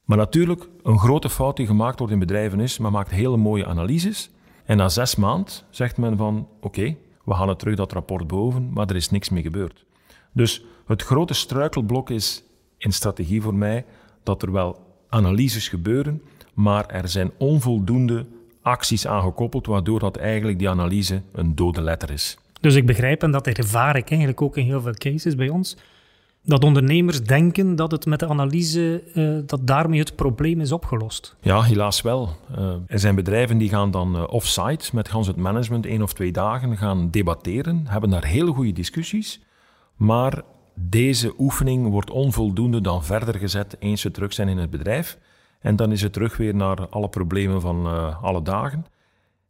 Maar 0.03 0.17
natuurlijk, 0.17 0.69
een 0.83 0.99
grote 0.99 1.29
fout 1.29 1.57
die 1.57 1.65
gemaakt 1.65 1.99
wordt 1.99 2.13
in 2.13 2.19
bedrijven 2.19 2.59
is, 2.59 2.77
men 2.77 2.91
maakt 2.91 3.11
hele 3.11 3.37
mooie 3.37 3.65
analyses 3.65 4.29
en 4.65 4.77
na 4.77 4.89
zes 4.89 5.15
maanden 5.15 5.53
zegt 5.69 5.97
men 5.97 6.17
van 6.17 6.47
oké, 6.61 6.95
we 7.25 7.33
halen 7.33 7.57
terug 7.57 7.75
dat 7.75 7.91
rapport 7.91 8.27
boven, 8.27 8.73
maar 8.73 8.89
er 8.89 8.95
is 8.95 9.09
niks 9.09 9.29
mee 9.29 9.43
gebeurd. 9.43 9.85
Dus 10.33 10.63
het 10.85 11.01
grote 11.01 11.33
struikelblok 11.33 12.09
is 12.09 12.43
in 12.77 12.91
strategie 12.91 13.41
voor 13.41 13.55
mij 13.55 13.85
dat 14.23 14.41
er 14.41 14.51
wel 14.51 14.79
analyses 15.09 15.67
gebeuren, 15.67 16.21
maar 16.53 16.85
er 16.85 17.09
zijn 17.09 17.31
onvoldoende 17.37 18.25
acties 18.61 19.07
aangekoppeld, 19.07 19.65
waardoor 19.65 19.99
dat 19.99 20.17
eigenlijk 20.17 20.59
die 20.59 20.69
analyse 20.69 21.21
een 21.31 21.55
dode 21.55 21.81
letter 21.81 22.11
is. 22.11 22.37
Dus 22.61 22.75
ik 22.75 22.85
begrijp, 22.85 23.23
en 23.23 23.31
dat 23.31 23.47
ervaar 23.47 23.95
ik 23.95 24.09
eigenlijk 24.09 24.41
ook 24.41 24.57
in 24.57 24.65
heel 24.65 24.81
veel 24.81 24.93
cases 24.93 25.35
bij 25.35 25.49
ons, 25.49 25.77
dat 26.45 26.63
ondernemers 26.63 27.23
denken 27.23 27.75
dat 27.75 27.91
het 27.91 28.05
met 28.05 28.19
de 28.19 28.27
analyse, 28.27 29.03
uh, 29.13 29.37
dat 29.45 29.67
daarmee 29.67 29.99
het 29.99 30.15
probleem 30.15 30.61
is 30.61 30.71
opgelost. 30.71 31.35
Ja, 31.41 31.61
helaas 31.61 32.01
wel. 32.01 32.35
Uh, 32.57 32.73
er 32.87 32.99
zijn 32.99 33.15
bedrijven 33.15 33.57
die 33.57 33.69
gaan 33.69 33.91
dan 33.91 34.15
uh, 34.15 34.23
off-site 34.27 34.89
met 34.93 35.09
gans 35.09 35.27
het 35.27 35.35
management 35.35 35.85
één 35.85 36.01
of 36.01 36.13
twee 36.13 36.31
dagen 36.31 36.77
gaan 36.77 37.09
debatteren, 37.11 37.83
hebben 37.87 38.09
daar 38.09 38.25
hele 38.25 38.51
goede 38.51 38.73
discussies, 38.73 39.39
maar 40.03 40.41
deze 40.73 41.33
oefening 41.37 41.89
wordt 41.89 42.11
onvoldoende 42.11 42.81
dan 42.81 43.03
verder 43.03 43.35
gezet 43.35 43.75
eens 43.79 44.01
ze 44.01 44.11
terug 44.11 44.33
zijn 44.33 44.47
in 44.47 44.57
het 44.57 44.69
bedrijf. 44.69 45.17
En 45.59 45.75
dan 45.75 45.91
is 45.91 46.01
het 46.01 46.13
terug 46.13 46.37
weer 46.37 46.55
naar 46.55 46.87
alle 46.89 47.09
problemen 47.09 47.61
van 47.61 47.87
alle 48.21 48.41
dagen. 48.41 48.85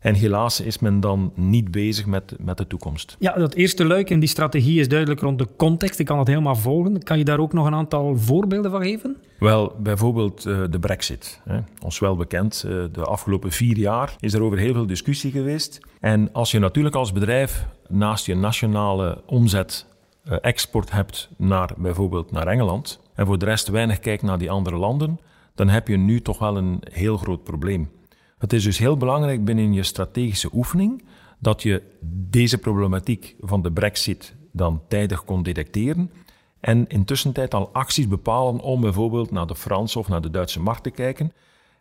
En 0.04 0.14
helaas 0.14 0.62
is 0.62 0.80
men 0.80 1.00
dan 1.00 1.32
niet 1.36 1.72
bezig 1.72 2.06
met, 2.06 2.36
met 2.40 2.58
de 2.58 2.68
toekomst. 2.68 3.16
Ja, 3.20 3.34
dat 3.34 3.54
eerste 3.54 3.86
luik 3.86 4.10
in 4.10 4.20
die 4.20 4.30
strategie 4.30 4.80
is 4.80 4.88
duidelijk 4.88 5.22
rond 5.22 5.40
de 5.40 5.48
context. 5.58 6.00
Ik 6.00 6.06
kan 6.06 6.20
het 6.20 6.28
helemaal 6.28 6.56
volgen. 6.56 7.04
Kan 7.04 7.18
je 7.18 7.24
daar 7.24 7.40
ook 7.40 7.54
nog 7.54 7.66
een 7.66 7.74
aantal 7.74 8.18
voorbeelden 8.18 8.72
van 8.72 8.82
geven? 8.82 9.18
Wel, 9.40 9.76
bijvoorbeeld 9.80 10.46
uh, 10.46 10.62
de 10.70 10.80
brexit. 10.80 11.42
Hè. 11.44 11.60
Ons 11.84 12.00
wel 12.00 12.16
bekend, 12.16 12.64
uh, 12.68 12.84
de 12.92 13.04
afgelopen 13.04 13.52
vier 13.52 13.78
jaar 13.78 14.16
is 14.20 14.34
er 14.34 14.42
over 14.42 14.58
heel 14.58 14.74
veel 14.74 14.88
discussie 14.88 15.32
geweest. 15.32 15.80
En 16.00 16.30
als 16.34 16.52
je 16.52 16.60
natuurlijk 16.60 16.96
als 16.96 17.12
bedrijf 17.12 17.66
naast 17.88 18.26
je 18.26 18.36
nationale 18.36 19.22
omzet 19.26 19.86
export 20.24 20.92
hebt 20.92 21.30
naar 21.38 21.74
bijvoorbeeld 21.78 22.32
naar 22.32 22.48
Engeland 22.48 23.00
en 23.14 23.26
voor 23.26 23.38
de 23.38 23.46
rest 23.46 23.68
weinig 23.68 24.00
kijkt 24.00 24.24
naar 24.24 24.38
die 24.38 24.52
andere 24.52 24.78
landen, 24.78 25.20
dan 25.56 25.70
heb 25.70 25.88
je 25.88 25.98
nu 25.98 26.22
toch 26.22 26.40
wel 26.40 26.58
een 26.58 26.82
heel 26.92 27.18
groot 27.18 27.44
probleem. 27.44 27.92
Het 28.38 28.54
is 28.54 28.64
dus 28.64 28.78
heel 28.78 28.98
belangrijk 28.98 29.46
binnen 29.46 29.74
je 29.74 29.84
strategische 29.84 30.50
oefening 30.54 31.04
dat 31.40 31.64
je 31.64 31.82
deze 32.30 32.58
problematiek 32.58 33.36
van 33.40 33.62
de 33.62 33.72
brexit 33.72 34.36
dan 34.52 34.82
tijdig 34.88 35.26
kon 35.26 35.44
detecteren 35.44 36.12
en 36.60 36.88
intussen 36.88 37.32
tijd 37.32 37.54
al 37.54 37.70
acties 37.74 38.08
bepalen 38.08 38.60
om 38.60 38.82
bijvoorbeeld 38.82 39.32
naar 39.32 39.48
de 39.48 39.56
Franse 39.56 40.00
of 40.00 40.08
naar 40.08 40.22
de 40.22 40.30
Duitse 40.30 40.60
markt 40.60 40.84
te 40.84 40.90
kijken. 40.90 41.34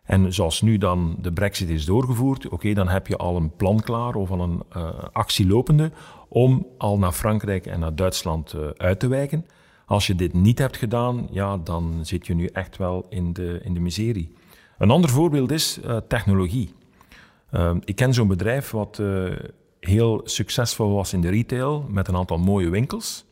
En 0.03 0.33
zoals 0.33 0.61
nu 0.61 0.77
dan 0.77 1.15
de 1.21 1.33
brexit 1.33 1.69
is 1.69 1.85
doorgevoerd, 1.85 2.49
oké, 2.49 2.73
dan 2.73 2.87
heb 2.87 3.07
je 3.07 3.17
al 3.17 3.35
een 3.35 3.55
plan 3.55 3.79
klaar 3.79 4.15
of 4.15 4.31
al 4.31 4.41
een 4.41 4.63
uh, 4.77 4.89
actie 5.11 5.47
lopende 5.47 5.91
om 6.29 6.67
al 6.77 6.97
naar 6.97 7.11
Frankrijk 7.11 7.65
en 7.65 7.79
naar 7.79 7.95
Duitsland 7.95 8.53
uh, 8.53 8.67
uit 8.77 8.99
te 8.99 9.07
wijken. 9.07 9.45
Als 9.85 10.07
je 10.07 10.15
dit 10.15 10.33
niet 10.33 10.59
hebt 10.59 10.77
gedaan, 10.77 11.27
ja, 11.31 11.57
dan 11.57 11.99
zit 12.01 12.27
je 12.27 12.35
nu 12.35 12.45
echt 12.45 12.77
wel 12.77 13.05
in 13.09 13.33
de, 13.33 13.59
in 13.63 13.73
de 13.73 13.79
miserie. 13.79 14.33
Een 14.77 14.91
ander 14.91 15.09
voorbeeld 15.09 15.51
is 15.51 15.79
uh, 15.85 15.97
technologie. 16.07 16.73
Uh, 17.51 17.75
ik 17.83 17.95
ken 17.95 18.13
zo'n 18.13 18.27
bedrijf 18.27 18.71
wat 18.71 19.01
heel 19.79 20.21
succesvol 20.23 20.93
was 20.93 21.13
in 21.13 21.21
de 21.21 21.29
retail 21.29 21.85
met 21.89 22.07
een 22.07 22.15
aantal 22.15 22.37
mooie 22.37 22.69
winkels. 22.69 23.25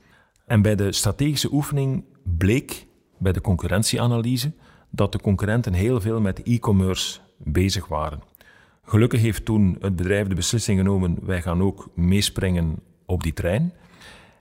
En 0.46 0.62
bij 0.62 0.76
de 0.76 0.92
strategische 0.92 1.54
oefening 1.54 2.04
bleek 2.38 2.88
bij 3.18 3.32
de 3.32 3.42
concurrentieanalyse 3.42 4.52
dat 4.92 5.12
de 5.12 5.20
concurrenten 5.20 5.74
heel 5.74 6.02
veel 6.02 6.22
met 6.22 6.44
e-commerce 6.44 7.20
bezig 7.38 7.88
waren. 7.88 8.24
Gelukkig 8.84 9.22
heeft 9.22 9.46
toen 9.46 9.78
het 9.80 9.96
bedrijf 9.96 10.28
de 10.28 10.36
beslissing 10.36 10.80
genomen: 10.80 11.18
wij 11.22 11.42
gaan 11.42 11.62
ook 11.62 11.90
meespringen 11.96 12.80
op 13.06 13.24
die 13.24 13.34
trein. 13.34 13.74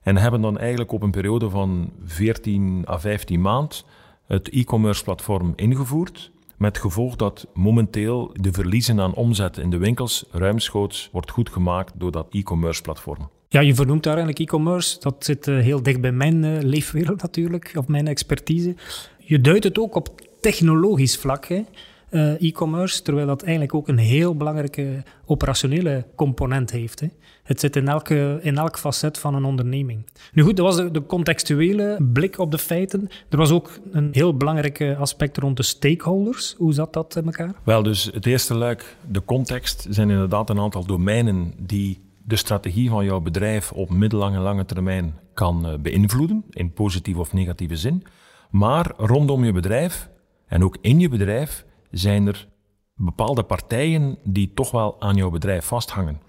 En 0.03 0.17
hebben 0.17 0.41
dan 0.41 0.59
eigenlijk 0.59 0.93
op 0.93 1.03
een 1.03 1.11
periode 1.11 1.51
van 1.51 1.93
14 2.05 2.85
à 2.89 2.99
15 2.99 3.41
maand 3.41 3.85
het 4.27 4.49
e-commerce 4.49 5.05
platform 5.05 5.53
ingevoerd. 5.57 6.31
Met 6.57 6.79
gevolg 6.79 7.17
dat 7.17 7.47
momenteel 7.55 8.31
de 8.33 8.53
verliezen 8.53 9.01
aan 9.01 9.15
omzet 9.15 9.59
in 9.59 9.71
de 9.71 9.79
winkels 9.79 10.25
ruimschoots 10.31 11.09
wordt 11.13 11.31
goed 11.31 11.51
gemaakt 11.51 11.93
door 11.97 12.11
dat 12.11 12.27
e-commerce 12.31 12.83
platform. 12.83 13.29
Ja, 13.49 13.61
je 13.61 13.75
vernoemt 13.75 14.03
daar 14.03 14.17
eigenlijk 14.17 14.49
e-commerce. 14.49 15.01
Dat 15.01 15.25
zit 15.25 15.47
uh, 15.47 15.61
heel 15.61 15.83
dicht 15.83 16.01
bij 16.01 16.13
mijn 16.13 16.43
uh, 16.43 16.61
leefwereld 16.61 17.23
natuurlijk, 17.23 17.73
op 17.75 17.89
mijn 17.89 18.07
expertise. 18.07 18.75
Je 19.19 19.41
duidt 19.41 19.65
het 19.65 19.79
ook 19.79 19.95
op 19.95 20.30
technologisch 20.41 21.17
vlak. 21.17 21.47
Hè? 21.47 21.63
uh, 22.11 22.43
e-commerce, 22.43 23.03
terwijl 23.03 23.27
dat 23.27 23.43
eigenlijk 23.43 23.75
ook 23.75 23.89
een 23.89 23.99
heel 23.99 24.37
belangrijke 24.37 25.03
operationele 25.25 26.07
component 26.15 26.71
heeft. 26.71 27.01
Hè. 27.01 27.07
Het 27.43 27.61
zit 27.61 27.77
in, 27.77 27.89
elke, 27.89 28.39
in 28.43 28.59
elk 28.59 28.79
facet 28.79 29.19
van 29.19 29.35
een 29.35 29.45
onderneming. 29.45 30.05
Nu 30.33 30.43
goed, 30.43 30.57
dat 30.57 30.67
was 30.67 30.77
de, 30.77 30.91
de, 30.91 31.07
contextuele 31.07 31.99
blik 32.13 32.39
op 32.39 32.51
de 32.51 32.59
feiten. 32.59 33.09
Er 33.29 33.39
was 33.39 33.51
ook 33.51 33.81
een 33.91 34.09
heel 34.13 34.37
belangrijk 34.37 34.97
aspect 34.99 35.37
rond 35.37 35.57
de 35.57 35.63
stakeholders. 35.63 36.55
Hoe 36.59 36.73
zat 36.73 36.93
dat 36.93 37.17
in 37.17 37.25
elkaar? 37.25 37.55
Wel, 37.65 37.83
dus 37.83 38.05
het 38.05 38.27
eerste 38.27 38.55
luik, 38.55 38.97
de 39.11 39.25
context, 39.25 39.87
zijn 39.91 40.11
inderdaad 40.11 40.51
een 40.51 40.61
aantal 40.61 40.87
domeinen 40.87 41.53
die 41.59 42.01
de 42.25 42.37
strategie 42.37 42.91
van 42.91 43.05
jouw 43.05 43.21
bedrijf 43.21 43.73
op 43.73 43.91
middellange 43.91 44.37
en 44.37 44.43
lange 44.43 44.65
termijn 44.65 45.15
kan 45.35 45.67
uh, 45.67 45.75
beïnvloeden, 45.79 46.45
in 46.51 46.73
positieve 46.73 47.21
of 47.21 47.33
negatieve 47.33 47.77
zin. 47.77 48.03
Maar 48.51 48.93
rondom 48.97 49.45
je 49.45 49.53
bedrijf 49.53 50.09
en 50.51 50.65
ook 50.65 50.77
in 50.81 51.01
je 51.01 51.09
bedrijf 51.09 51.65
zijn 51.91 52.27
er 52.27 52.49
bepaalde 52.95 53.43
partijen 53.43 54.19
die 54.25 54.53
toch 54.55 54.71
wel 54.71 55.01
aan 55.01 55.17
jouw 55.17 55.31
bedrijf 55.31 55.65
vasthangen. 55.65 56.21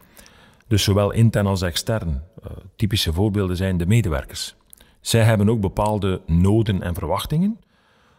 Dus 0.67 0.83
zowel 0.83 1.11
intern 1.11 1.45
als 1.47 1.61
extern. 1.61 2.09
Uh, 2.09 2.51
typische 2.75 3.13
voorbeelden 3.13 3.57
zijn 3.57 3.77
de 3.77 3.85
medewerkers. 3.85 4.55
Zij 4.99 5.23
hebben 5.23 5.49
ook 5.49 5.59
bepaalde 5.59 6.21
noden 6.25 6.81
en 6.81 6.93
verwachtingen. 6.93 7.59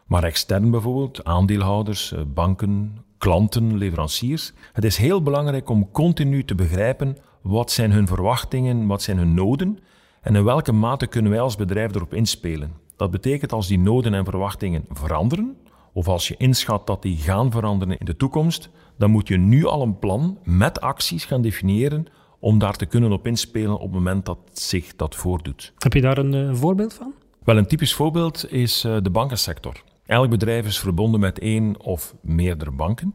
Maar 0.06 0.24
extern 0.24 0.70
bijvoorbeeld, 0.70 1.24
aandeelhouders, 1.24 2.12
uh, 2.12 2.20
banken, 2.34 2.98
klanten, 3.18 3.76
leveranciers. 3.76 4.52
Het 4.72 4.84
is 4.84 4.96
heel 4.96 5.22
belangrijk 5.22 5.68
om 5.68 5.90
continu 5.90 6.44
te 6.44 6.54
begrijpen 6.54 7.16
wat 7.42 7.70
zijn 7.70 7.92
hun 7.92 8.06
verwachtingen, 8.06 8.86
wat 8.86 9.02
zijn 9.02 9.18
hun 9.18 9.34
noden 9.34 9.78
en 10.20 10.36
in 10.36 10.44
welke 10.44 10.72
mate 10.72 11.06
kunnen 11.06 11.30
wij 11.30 11.40
als 11.40 11.56
bedrijf 11.56 11.94
erop 11.94 12.14
inspelen. 12.14 12.72
Dat 12.96 13.10
betekent 13.10 13.52
als 13.52 13.66
die 13.66 13.78
noden 13.78 14.14
en 14.14 14.24
verwachtingen 14.24 14.84
veranderen, 14.90 15.56
of 15.92 16.08
als 16.08 16.28
je 16.28 16.34
inschat 16.36 16.86
dat 16.86 17.02
die 17.02 17.16
gaan 17.16 17.50
veranderen 17.50 17.98
in 17.98 18.06
de 18.06 18.16
toekomst, 18.16 18.70
dan 18.98 19.10
moet 19.10 19.28
je 19.28 19.36
nu 19.36 19.66
al 19.66 19.82
een 19.82 19.98
plan 19.98 20.38
met 20.44 20.80
acties 20.80 21.24
gaan 21.24 21.42
definiëren 21.42 22.06
om 22.38 22.58
daar 22.58 22.76
te 22.76 22.86
kunnen 22.86 23.12
op 23.12 23.26
inspelen 23.26 23.74
op 23.74 23.80
het 23.80 23.92
moment 23.92 24.26
dat 24.26 24.38
zich 24.52 24.96
dat 24.96 25.14
voordoet. 25.14 25.72
Heb 25.78 25.92
je 25.92 26.00
daar 26.00 26.18
een 26.18 26.32
uh, 26.32 26.54
voorbeeld 26.54 26.94
van? 26.94 27.12
Wel, 27.44 27.56
een 27.56 27.66
typisch 27.66 27.94
voorbeeld 27.94 28.52
is 28.52 28.84
uh, 28.84 28.96
de 29.02 29.10
bankensector. 29.10 29.82
Elk 30.06 30.30
bedrijf 30.30 30.66
is 30.66 30.78
verbonden 30.78 31.20
met 31.20 31.38
één 31.38 31.80
of 31.80 32.14
meerdere 32.20 32.70
banken. 32.70 33.14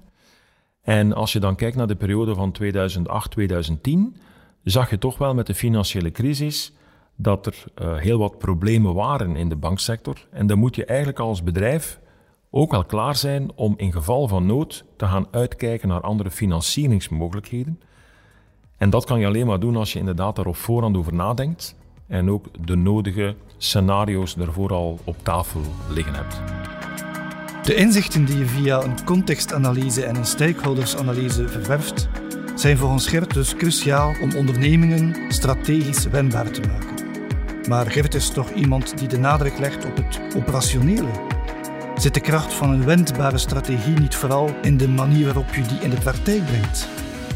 En 0.81 1.13
als 1.13 1.33
je 1.33 1.39
dan 1.39 1.55
kijkt 1.55 1.75
naar 1.75 1.87
de 1.87 1.95
periode 1.95 2.35
van 2.35 2.55
2008-2010, 2.63 4.19
zag 4.63 4.89
je 4.89 4.97
toch 4.97 5.17
wel 5.17 5.33
met 5.33 5.47
de 5.47 5.53
financiële 5.53 6.11
crisis 6.11 6.73
dat 7.15 7.45
er 7.45 7.63
uh, 7.81 7.97
heel 7.97 8.19
wat 8.19 8.37
problemen 8.37 8.93
waren 8.93 9.35
in 9.35 9.49
de 9.49 9.55
banksector. 9.55 10.27
En 10.31 10.47
dan 10.47 10.57
moet 10.57 10.75
je 10.75 10.85
eigenlijk 10.85 11.19
als 11.19 11.43
bedrijf 11.43 11.99
ook 12.57 12.71
wel 12.71 12.85
klaar 12.85 13.15
zijn 13.15 13.51
om 13.55 13.73
in 13.77 13.91
geval 13.91 14.27
van 14.27 14.45
nood 14.45 14.85
te 14.95 15.05
gaan 15.05 15.27
uitkijken 15.31 15.87
naar 15.87 16.01
andere 16.01 16.31
financieringsmogelijkheden. 16.31 17.79
En 18.77 18.89
dat 18.89 19.05
kan 19.05 19.19
je 19.19 19.25
alleen 19.25 19.45
maar 19.45 19.59
doen 19.59 19.75
als 19.75 19.93
je 19.93 19.99
inderdaad 19.99 20.35
daar 20.35 20.45
op 20.45 20.55
voorhand 20.55 20.97
over 20.97 21.13
nadenkt 21.13 21.75
en 22.07 22.29
ook 22.29 22.45
de 22.65 22.75
nodige 22.75 23.35
scenario's 23.57 24.37
ervoor 24.37 24.73
al 24.73 24.99
op 25.03 25.15
tafel 25.23 25.61
liggen 25.89 26.13
hebt. 26.13 26.41
De 27.65 27.75
inzichten 27.75 28.25
die 28.25 28.37
je 28.37 28.45
via 28.45 28.83
een 28.83 29.03
contextanalyse 29.05 30.05
en 30.05 30.15
een 30.15 30.25
stakeholdersanalyse 30.25 31.47
verwerft, 31.47 32.09
zijn 32.55 32.77
volgens 32.77 33.07
Gert 33.07 33.33
dus 33.33 33.55
cruciaal 33.55 34.13
om 34.21 34.35
ondernemingen 34.35 35.33
strategisch 35.33 36.05
wendbaar 36.05 36.51
te 36.51 36.61
maken. 36.61 37.05
Maar 37.69 37.91
Gert 37.91 38.13
is 38.13 38.29
toch 38.29 38.51
iemand 38.51 38.97
die 38.97 39.07
de 39.07 39.17
nadruk 39.17 39.57
legt 39.57 39.85
op 39.85 39.95
het 39.95 40.35
operationele 40.35 41.36
Zit 41.97 42.13
de 42.13 42.19
kracht 42.19 42.53
van 42.53 42.69
een 42.69 42.85
wendbare 42.85 43.37
strategie 43.37 43.99
niet 43.99 44.15
vooral 44.15 44.49
in 44.61 44.77
de 44.77 44.87
manier 44.87 45.25
waarop 45.25 45.53
je 45.53 45.61
die 45.61 45.79
in 45.79 45.89
de 45.89 45.99
praktijk 45.99 46.45
brengt? 46.45 46.89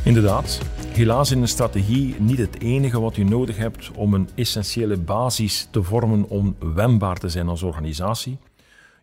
Inderdaad. 0.04 0.62
Helaas 0.88 1.32
is 1.32 1.38
een 1.38 1.48
strategie 1.48 2.16
niet 2.20 2.38
het 2.38 2.60
enige 2.60 3.00
wat 3.00 3.16
je 3.16 3.26
nodig 3.26 3.58
hebt 3.58 3.92
om 3.92 4.14
een 4.14 4.30
essentiële 4.36 4.98
basis 4.98 5.68
te 5.72 5.84
vormen 5.84 6.30
om 6.30 6.56
wendbaar 6.60 7.18
te 7.18 7.30
zijn 7.30 7.48
als 7.48 7.62
organisatie. 7.64 8.38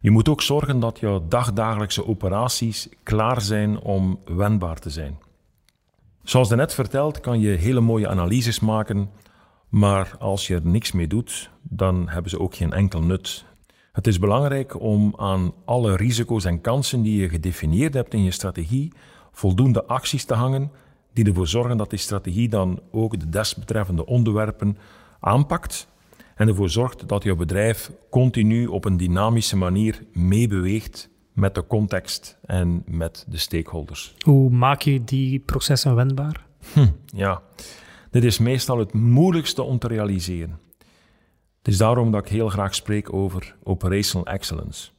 Je 0.00 0.10
moet 0.10 0.28
ook 0.28 0.42
zorgen 0.42 0.80
dat 0.80 0.98
jouw 0.98 1.24
dagdagelijkse 1.28 2.06
operaties 2.06 2.88
klaar 3.02 3.40
zijn 3.40 3.80
om 3.80 4.18
wendbaar 4.24 4.78
te 4.78 4.90
zijn. 4.90 5.18
Zoals 6.22 6.48
net 6.48 6.74
verteld, 6.74 7.20
kan 7.20 7.40
je 7.40 7.48
hele 7.48 7.80
mooie 7.80 8.08
analyses 8.08 8.60
maken, 8.60 9.10
maar 9.68 10.16
als 10.18 10.46
je 10.46 10.54
er 10.54 10.66
niks 10.66 10.92
mee 10.92 11.06
doet, 11.06 11.50
dan 11.62 12.08
hebben 12.08 12.30
ze 12.30 12.40
ook 12.40 12.54
geen 12.54 12.72
enkel 12.72 13.02
nut. 13.02 13.46
Het 13.92 14.06
is 14.06 14.18
belangrijk 14.18 14.80
om 14.80 15.14
aan 15.16 15.52
alle 15.64 15.96
risico's 15.96 16.44
en 16.44 16.60
kansen 16.60 17.02
die 17.02 17.20
je 17.20 17.28
gedefinieerd 17.28 17.94
hebt 17.94 18.14
in 18.14 18.24
je 18.24 18.30
strategie 18.30 18.92
voldoende 19.32 19.84
acties 19.84 20.24
te 20.24 20.34
hangen 20.34 20.70
die 21.12 21.26
ervoor 21.26 21.46
zorgen 21.46 21.76
dat 21.76 21.90
die 21.90 21.98
strategie 21.98 22.48
dan 22.48 22.80
ook 22.90 23.20
de 23.20 23.28
desbetreffende 23.28 24.06
onderwerpen 24.06 24.78
aanpakt 25.20 25.88
en 26.34 26.48
ervoor 26.48 26.70
zorgt 26.70 27.08
dat 27.08 27.22
jouw 27.22 27.36
bedrijf 27.36 27.90
continu 28.10 28.66
op 28.66 28.84
een 28.84 28.96
dynamische 28.96 29.56
manier 29.56 30.02
meebeweegt 30.12 31.10
met 31.32 31.54
de 31.54 31.66
context 31.66 32.38
en 32.44 32.82
met 32.86 33.24
de 33.28 33.38
stakeholders. 33.38 34.14
Hoe 34.24 34.50
maak 34.50 34.82
je 34.82 35.04
die 35.04 35.38
processen 35.38 35.94
wendbaar? 35.94 36.46
Hm, 36.72 36.86
ja, 37.04 37.42
dit 38.10 38.24
is 38.24 38.38
meestal 38.38 38.78
het 38.78 38.92
moeilijkste 38.92 39.62
om 39.62 39.78
te 39.78 39.88
realiseren. 39.88 40.58
Het 41.68 41.76
is 41.76 41.82
daarom 41.82 42.10
dat 42.10 42.24
ik 42.24 42.30
heel 42.30 42.48
graag 42.48 42.74
spreek 42.74 43.12
over 43.12 43.56
operational 43.62 44.26
excellence. 44.26 44.90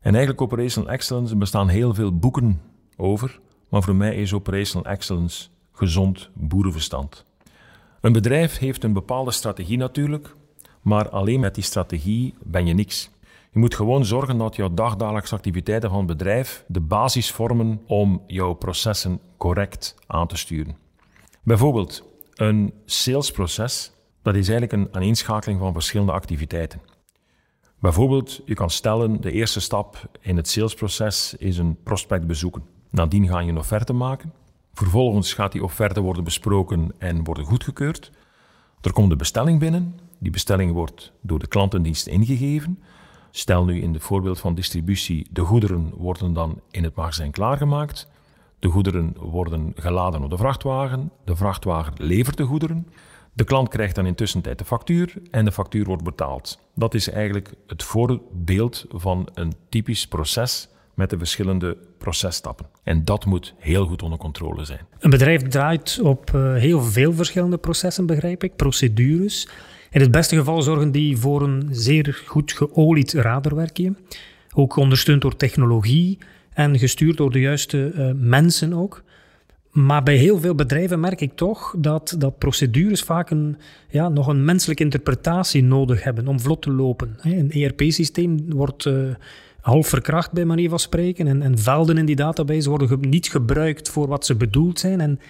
En 0.00 0.14
eigenlijk 0.14 0.40
operational 0.40 0.90
excellence 0.90 1.36
bestaan 1.36 1.68
heel 1.68 1.94
veel 1.94 2.18
boeken 2.18 2.60
over, 2.96 3.40
maar 3.68 3.82
voor 3.82 3.94
mij 3.94 4.16
is 4.16 4.32
operational 4.32 4.86
excellence 4.86 5.48
gezond 5.72 6.30
boerenverstand. 6.34 7.24
Een 8.00 8.12
bedrijf 8.12 8.58
heeft 8.58 8.84
een 8.84 8.92
bepaalde 8.92 9.30
strategie 9.30 9.76
natuurlijk, 9.76 10.34
maar 10.82 11.08
alleen 11.08 11.40
met 11.40 11.54
die 11.54 11.64
strategie 11.64 12.34
ben 12.42 12.66
je 12.66 12.74
niks. 12.74 13.10
Je 13.50 13.58
moet 13.58 13.74
gewoon 13.74 14.04
zorgen 14.04 14.38
dat 14.38 14.56
jouw 14.56 14.74
dagdagelijkse 14.74 15.34
activiteiten 15.34 15.90
van 15.90 15.98
het 15.98 16.06
bedrijf 16.06 16.64
de 16.66 16.80
basis 16.80 17.30
vormen 17.30 17.82
om 17.86 18.22
jouw 18.26 18.52
processen 18.52 19.20
correct 19.36 19.94
aan 20.06 20.26
te 20.26 20.36
sturen. 20.36 20.76
Bijvoorbeeld, 21.42 22.04
een 22.34 22.72
salesproces, 22.84 23.94
dat 24.26 24.34
is 24.34 24.48
eigenlijk 24.48 24.72
een 24.72 24.94
aaneenschakeling 24.94 25.58
van 25.58 25.72
verschillende 25.72 26.12
activiteiten. 26.12 26.80
Bijvoorbeeld, 27.80 28.40
je 28.44 28.54
kan 28.54 28.70
stellen, 28.70 29.20
de 29.20 29.32
eerste 29.32 29.60
stap 29.60 30.08
in 30.20 30.36
het 30.36 30.48
salesproces 30.48 31.34
is 31.38 31.58
een 31.58 31.76
prospect 31.82 32.26
bezoeken. 32.26 32.62
Nadien 32.90 33.28
ga 33.28 33.40
je 33.40 33.48
een 33.48 33.58
offerte 33.58 33.92
maken. 33.92 34.32
Vervolgens 34.72 35.34
gaat 35.34 35.52
die 35.52 35.64
offerte 35.64 36.00
worden 36.00 36.24
besproken 36.24 36.92
en 36.98 37.24
worden 37.24 37.44
goedgekeurd. 37.44 38.12
Er 38.80 38.92
komt 38.92 39.10
de 39.10 39.16
bestelling 39.16 39.58
binnen. 39.58 39.98
Die 40.18 40.32
bestelling 40.32 40.72
wordt 40.72 41.12
door 41.20 41.38
de 41.38 41.46
klantendienst 41.46 42.06
ingegeven. 42.06 42.82
Stel 43.30 43.64
nu 43.64 43.80
in 43.80 43.92
het 43.92 44.02
voorbeeld 44.02 44.40
van 44.40 44.54
distributie, 44.54 45.26
de 45.30 45.42
goederen 45.42 45.92
worden 45.94 46.32
dan 46.32 46.60
in 46.70 46.84
het 46.84 46.94
magazijn 46.94 47.30
klaargemaakt. 47.30 48.10
De 48.58 48.68
goederen 48.68 49.14
worden 49.18 49.72
geladen 49.76 50.22
op 50.22 50.30
de 50.30 50.36
vrachtwagen. 50.36 51.12
De 51.24 51.36
vrachtwagen 51.36 51.92
levert 51.96 52.36
de 52.36 52.44
goederen. 52.44 52.86
De 53.36 53.44
klant 53.44 53.68
krijgt 53.68 53.94
dan 53.94 54.06
intussen 54.06 54.40
tijd 54.40 54.58
de 54.58 54.64
factuur 54.64 55.12
en 55.30 55.44
de 55.44 55.52
factuur 55.52 55.84
wordt 55.84 56.02
betaald. 56.02 56.58
Dat 56.74 56.94
is 56.94 57.10
eigenlijk 57.10 57.52
het 57.66 57.82
voorbeeld 57.82 58.84
van 58.88 59.28
een 59.34 59.52
typisch 59.68 60.06
proces 60.06 60.68
met 60.94 61.10
de 61.10 61.18
verschillende 61.18 61.76
processtappen. 61.98 62.66
En 62.82 63.04
dat 63.04 63.24
moet 63.24 63.54
heel 63.58 63.86
goed 63.86 64.02
onder 64.02 64.18
controle 64.18 64.64
zijn. 64.64 64.80
Een 64.98 65.10
bedrijf 65.10 65.42
draait 65.42 66.00
op 66.02 66.30
uh, 66.34 66.54
heel 66.54 66.82
veel 66.82 67.12
verschillende 67.12 67.58
processen, 67.58 68.06
begrijp 68.06 68.44
ik, 68.44 68.56
procedures. 68.56 69.48
In 69.90 70.00
het 70.00 70.10
beste 70.10 70.36
geval 70.36 70.62
zorgen 70.62 70.92
die 70.92 71.16
voor 71.16 71.42
een 71.42 71.68
zeer 71.70 72.22
goed 72.26 72.52
geolied 72.52 73.12
radarwerkje. 73.12 73.94
Ook 74.54 74.76
ondersteund 74.76 75.22
door 75.22 75.36
technologie 75.36 76.18
en 76.52 76.78
gestuurd 76.78 77.16
door 77.16 77.32
de 77.32 77.40
juiste 77.40 77.92
uh, 77.94 78.10
mensen 78.14 78.72
ook. 78.72 79.02
Maar 79.76 80.02
bij 80.02 80.16
heel 80.16 80.40
veel 80.40 80.54
bedrijven 80.54 81.00
merk 81.00 81.20
ik 81.20 81.32
toch 81.34 81.74
dat, 81.78 82.14
dat 82.18 82.38
procedures 82.38 83.02
vaak 83.02 83.30
een, 83.30 83.56
ja, 83.88 84.08
nog 84.08 84.26
een 84.26 84.44
menselijke 84.44 84.82
interpretatie 84.82 85.62
nodig 85.62 86.02
hebben 86.02 86.28
om 86.28 86.40
vlot 86.40 86.62
te 86.62 86.72
lopen. 86.72 87.16
Een 87.20 87.50
ERP-systeem 87.50 88.52
wordt 88.52 88.84
uh, 88.84 89.14
half 89.60 89.88
verkracht 89.88 90.32
bij 90.32 90.44
manier 90.44 90.68
van 90.68 90.78
spreken 90.78 91.26
en, 91.26 91.42
en 91.42 91.58
velden 91.58 91.98
in 91.98 92.06
die 92.06 92.16
database 92.16 92.68
worden 92.68 93.00
niet 93.00 93.28
gebruikt 93.28 93.88
voor 93.88 94.08
wat 94.08 94.26
ze 94.26 94.36
bedoeld 94.36 94.78
zijn. 94.78 95.00
En 95.00 95.20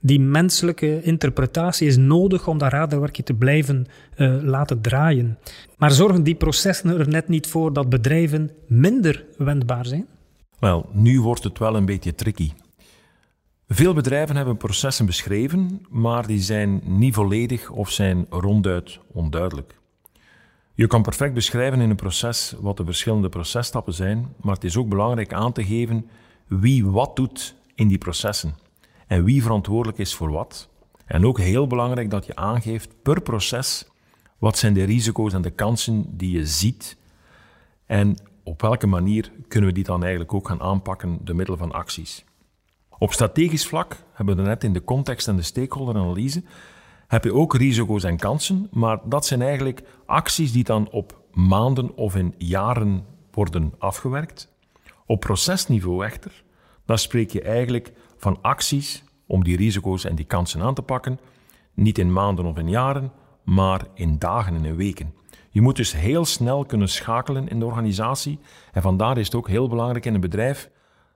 die 0.00 0.20
menselijke 0.20 1.02
interpretatie 1.02 1.86
is 1.86 1.96
nodig 1.96 2.48
om 2.48 2.58
dat 2.58 2.72
radarwerkje 2.72 3.22
te 3.22 3.34
blijven 3.34 3.86
uh, 4.16 4.42
laten 4.42 4.80
draaien. 4.80 5.38
Maar 5.76 5.90
zorgen 5.90 6.22
die 6.22 6.34
processen 6.34 6.98
er 6.98 7.08
net 7.08 7.28
niet 7.28 7.46
voor 7.46 7.72
dat 7.72 7.88
bedrijven 7.88 8.50
minder 8.66 9.24
wendbaar 9.36 9.86
zijn? 9.86 10.06
Wel, 10.58 10.88
nu 10.92 11.20
wordt 11.20 11.44
het 11.44 11.58
wel 11.58 11.76
een 11.76 11.86
beetje 11.86 12.14
tricky. 12.14 12.50
Veel 13.68 13.94
bedrijven 13.94 14.36
hebben 14.36 14.56
processen 14.56 15.06
beschreven, 15.06 15.86
maar 15.90 16.26
die 16.26 16.40
zijn 16.40 16.80
niet 16.84 17.14
volledig 17.14 17.70
of 17.70 17.90
zijn 17.90 18.26
ronduit 18.30 18.98
onduidelijk. 19.12 19.78
Je 20.74 20.86
kan 20.86 21.02
perfect 21.02 21.34
beschrijven 21.34 21.80
in 21.80 21.90
een 21.90 21.96
proces 21.96 22.54
wat 22.60 22.76
de 22.76 22.84
verschillende 22.84 23.28
processtappen 23.28 23.94
zijn, 23.94 24.34
maar 24.40 24.54
het 24.54 24.64
is 24.64 24.76
ook 24.76 24.88
belangrijk 24.88 25.32
aan 25.32 25.52
te 25.52 25.64
geven 25.64 26.08
wie 26.46 26.86
wat 26.86 27.16
doet 27.16 27.54
in 27.74 27.88
die 27.88 27.98
processen 27.98 28.54
en 29.06 29.24
wie 29.24 29.42
verantwoordelijk 29.42 29.98
is 29.98 30.14
voor 30.14 30.30
wat. 30.30 30.68
En 31.04 31.26
ook 31.26 31.38
heel 31.38 31.66
belangrijk 31.66 32.10
dat 32.10 32.26
je 32.26 32.36
aangeeft 32.36 33.02
per 33.02 33.22
proces 33.22 33.86
wat 34.38 34.58
zijn 34.58 34.74
de 34.74 34.84
risico's 34.84 35.32
en 35.32 35.42
de 35.42 35.50
kansen 35.50 36.16
die 36.16 36.30
je 36.30 36.46
ziet 36.46 36.96
en 37.86 38.16
op 38.42 38.60
welke 38.60 38.86
manier 38.86 39.32
kunnen 39.48 39.68
we 39.68 39.74
die 39.74 39.84
dan 39.84 40.00
eigenlijk 40.00 40.34
ook 40.34 40.48
gaan 40.48 40.60
aanpakken 40.60 41.18
door 41.20 41.36
middel 41.36 41.56
van 41.56 41.72
acties. 41.72 42.24
Op 42.98 43.12
strategisch 43.12 43.66
vlak 43.66 43.96
hebben 44.12 44.36
we 44.36 44.42
net 44.42 44.64
in 44.64 44.72
de 44.72 44.84
context 44.84 45.28
en 45.28 45.36
de 45.36 45.42
stakeholderanalyse 45.42 46.42
heb 47.06 47.24
je 47.24 47.34
ook 47.34 47.54
risico's 47.54 48.04
en 48.04 48.16
kansen, 48.16 48.68
maar 48.70 48.98
dat 49.04 49.26
zijn 49.26 49.42
eigenlijk 49.42 49.82
acties 50.06 50.52
die 50.52 50.64
dan 50.64 50.90
op 50.90 51.20
maanden 51.32 51.96
of 51.96 52.16
in 52.16 52.34
jaren 52.38 53.06
worden 53.30 53.72
afgewerkt. 53.78 54.52
Op 55.06 55.20
procesniveau 55.20 56.04
echter, 56.04 56.44
dan 56.86 56.98
spreek 56.98 57.30
je 57.30 57.42
eigenlijk 57.42 57.92
van 58.16 58.38
acties 58.42 59.04
om 59.26 59.44
die 59.44 59.56
risico's 59.56 60.04
en 60.04 60.14
die 60.14 60.24
kansen 60.24 60.60
aan 60.60 60.74
te 60.74 60.82
pakken, 60.82 61.20
niet 61.74 61.98
in 61.98 62.12
maanden 62.12 62.44
of 62.44 62.58
in 62.58 62.68
jaren, 62.68 63.12
maar 63.44 63.86
in 63.94 64.18
dagen 64.18 64.54
en 64.54 64.64
in 64.64 64.76
weken. 64.76 65.14
Je 65.50 65.60
moet 65.60 65.76
dus 65.76 65.92
heel 65.92 66.24
snel 66.24 66.64
kunnen 66.64 66.88
schakelen 66.88 67.48
in 67.48 67.58
de 67.58 67.64
organisatie 67.64 68.38
en 68.72 68.82
vandaar 68.82 69.18
is 69.18 69.26
het 69.26 69.34
ook 69.34 69.48
heel 69.48 69.68
belangrijk 69.68 70.06
in 70.06 70.14
een 70.14 70.20
bedrijf 70.20 70.70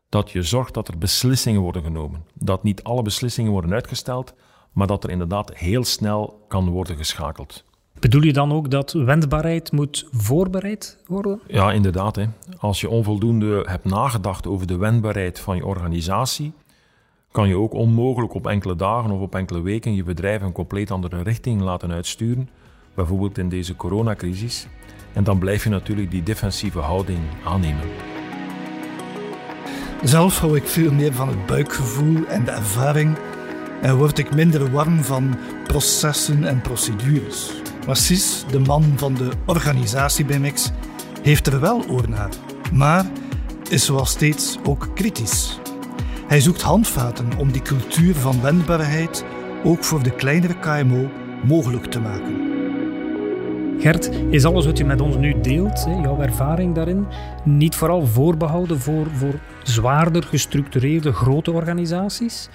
dat 0.08 0.30
je 0.30 0.42
zorgt 0.42 0.74
dat 0.74 0.88
er 0.88 0.98
beslissingen 0.98 1.60
worden 1.60 1.82
genomen. 1.82 2.24
Dat 2.34 2.62
niet 2.62 2.82
alle 2.82 3.02
beslissingen 3.02 3.52
worden 3.52 3.72
uitgesteld, 3.72 4.34
maar 4.72 4.86
dat 4.86 5.04
er 5.04 5.10
inderdaad 5.10 5.54
heel 5.54 5.84
snel 5.84 6.44
kan 6.48 6.68
worden 6.68 6.96
geschakeld. 6.96 7.64
Bedoel 8.00 8.22
je 8.22 8.32
dan 8.32 8.52
ook 8.52 8.70
dat 8.70 8.92
wendbaarheid 8.92 9.72
moet 9.72 10.08
voorbereid 10.10 11.02
worden? 11.06 11.40
Ja, 11.46 11.72
inderdaad. 11.72 12.16
Hè. 12.16 12.24
Als 12.58 12.80
je 12.80 12.88
onvoldoende 12.88 13.64
hebt 13.68 13.84
nagedacht 13.84 14.46
over 14.46 14.66
de 14.66 14.76
wendbaarheid 14.76 15.40
van 15.40 15.56
je 15.56 15.66
organisatie, 15.66 16.52
kan 17.30 17.48
je 17.48 17.56
ook 17.56 17.72
onmogelijk 17.72 18.34
op 18.34 18.46
enkele 18.46 18.76
dagen 18.76 19.10
of 19.10 19.20
op 19.20 19.34
enkele 19.34 19.60
weken 19.60 19.94
je 19.94 20.02
bedrijf 20.02 20.42
een 20.42 20.52
compleet 20.52 20.90
andere 20.90 21.22
richting 21.22 21.60
laten 21.60 21.92
uitsturen, 21.92 22.48
bijvoorbeeld 22.94 23.38
in 23.38 23.48
deze 23.48 23.76
coronacrisis. 23.76 24.66
En 25.12 25.24
dan 25.24 25.38
blijf 25.38 25.64
je 25.64 25.70
natuurlijk 25.70 26.10
die 26.10 26.22
defensieve 26.22 26.78
houding 26.78 27.20
aannemen. 27.44 28.07
Zelf 30.02 30.38
hou 30.38 30.56
ik 30.56 30.68
veel 30.68 30.92
meer 30.92 31.12
van 31.12 31.28
het 31.28 31.46
buikgevoel 31.46 32.26
en 32.26 32.44
de 32.44 32.50
ervaring 32.50 33.16
en 33.82 33.96
word 33.96 34.18
ik 34.18 34.34
minder 34.34 34.70
warm 34.70 35.04
van 35.04 35.36
processen 35.66 36.44
en 36.44 36.60
procedures. 36.60 37.50
Maar 37.86 38.08
de 38.50 38.58
man 38.58 38.92
van 38.96 39.14
de 39.14 39.30
organisatie 39.46 40.24
bij 40.24 40.38
Mix, 40.38 40.70
heeft 41.22 41.46
er 41.46 41.60
wel 41.60 41.84
oor 41.88 42.08
naar, 42.08 42.30
maar 42.72 43.04
is 43.68 43.84
zoals 43.84 44.10
steeds 44.10 44.58
ook 44.64 44.88
kritisch. 44.94 45.58
Hij 46.26 46.40
zoekt 46.40 46.62
handvaten 46.62 47.28
om 47.38 47.52
die 47.52 47.62
cultuur 47.62 48.14
van 48.14 48.42
wendbaarheid 48.42 49.24
ook 49.64 49.84
voor 49.84 50.02
de 50.02 50.14
kleinere 50.14 50.58
KMO 50.58 51.10
mogelijk 51.44 51.86
te 51.86 52.00
maken. 52.00 52.47
Gert, 53.78 54.10
is 54.30 54.44
alles 54.44 54.64
wat 54.64 54.78
je 54.78 54.84
met 54.84 55.00
ons 55.00 55.16
nu 55.16 55.40
deelt, 55.40 55.84
jouw 56.02 56.20
ervaring 56.20 56.74
daarin, 56.74 57.06
niet 57.44 57.74
vooral 57.74 58.06
voorbehouden 58.06 58.80
voor, 58.80 59.06
voor 59.06 59.40
zwaarder 59.62 60.22
gestructureerde 60.22 61.12
grote 61.12 61.52
organisaties? 61.52 62.48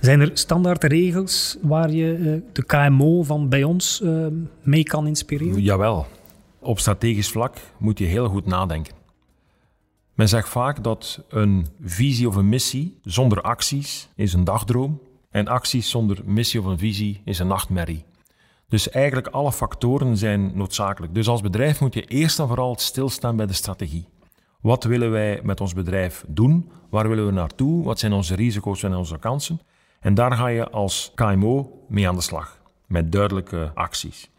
Zijn 0.00 0.20
er 0.20 0.30
standaard 0.32 0.84
regels 0.84 1.56
waar 1.62 1.90
je 1.90 2.12
eh, 2.14 2.52
de 2.52 2.64
KMO 2.64 3.22
van 3.22 3.48
bij 3.48 3.62
ons 3.62 4.02
eh, 4.02 4.26
mee 4.62 4.82
kan 4.82 5.06
inspireren? 5.06 5.62
Jawel. 5.62 6.06
Op 6.58 6.78
strategisch 6.78 7.28
vlak 7.28 7.56
moet 7.78 7.98
je 7.98 8.04
heel 8.04 8.28
goed 8.28 8.46
nadenken. 8.46 8.94
Men 10.14 10.28
zegt 10.28 10.48
vaak 10.48 10.82
dat 10.82 11.24
een 11.28 11.66
visie 11.80 12.28
of 12.28 12.36
een 12.36 12.48
missie 12.48 12.98
zonder 13.02 13.40
acties 13.40 14.08
is 14.14 14.32
een 14.32 14.44
dagdroom 14.44 15.00
en 15.30 15.48
acties 15.48 15.90
zonder 15.90 16.18
missie 16.24 16.60
of 16.60 16.66
een 16.66 16.78
visie 16.78 17.20
is 17.24 17.38
een 17.38 17.46
nachtmerrie. 17.46 18.04
Dus 18.68 18.90
eigenlijk 18.90 19.26
alle 19.26 19.52
factoren 19.52 20.16
zijn 20.16 20.50
noodzakelijk. 20.54 21.14
Dus 21.14 21.28
als 21.28 21.40
bedrijf 21.40 21.80
moet 21.80 21.94
je 21.94 22.04
eerst 22.04 22.38
en 22.38 22.46
vooral 22.46 22.74
stilstaan 22.78 23.36
bij 23.36 23.46
de 23.46 23.52
strategie. 23.52 24.08
Wat 24.60 24.84
willen 24.84 25.10
wij 25.10 25.40
met 25.42 25.60
ons 25.60 25.74
bedrijf 25.74 26.24
doen? 26.28 26.70
Waar 26.90 27.08
willen 27.08 27.26
we 27.26 27.32
naartoe? 27.32 27.84
Wat 27.84 27.98
zijn 27.98 28.12
onze 28.12 28.34
risico's 28.34 28.82
en 28.82 28.94
onze 28.94 29.18
kansen? 29.18 29.60
En 30.00 30.14
daar 30.14 30.32
ga 30.32 30.46
je 30.46 30.70
als 30.70 31.12
KMO 31.14 31.84
mee 31.88 32.08
aan 32.08 32.14
de 32.14 32.20
slag, 32.20 32.60
met 32.86 33.12
duidelijke 33.12 33.70
acties. 33.74 34.30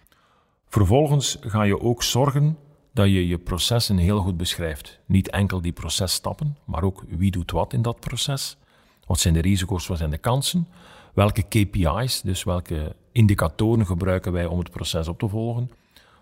Vervolgens 0.68 1.38
ga 1.42 1.64
je 1.64 1.82
ook 1.82 2.04
zorgen 2.04 2.58
dat 2.94 3.06
je 3.06 3.28
je 3.28 3.38
processen 3.38 3.98
heel 3.98 4.20
goed 4.20 4.38
beschrijft. 4.38 5.00
Niet 5.06 5.30
enkel 5.30 5.62
die 5.62 5.72
processtappen, 5.72 6.58
maar 6.66 6.84
ook 6.84 7.04
wie 7.08 7.32
doet 7.32 7.52
wat 7.52 7.74
in 7.74 7.82
dat 7.82 8.00
proces. 8.00 8.58
Wat 9.06 9.20
zijn 9.20 9.34
de 9.34 9.42
risico's, 9.42 9.88
wat 9.88 9.98
zijn 9.98 10.10
de 10.10 10.18
kansen? 10.18 10.68
Welke 11.14 11.42
KPI's, 11.42 12.22
dus 12.22 12.44
welke 12.44 12.96
indicatoren 13.18 13.86
gebruiken 13.86 14.32
wij 14.32 14.46
om 14.46 14.60
het 14.60 14.72
proces 14.72 15.08
op 15.08 15.20
te 15.20 15.28
volgen? 15.28 15.72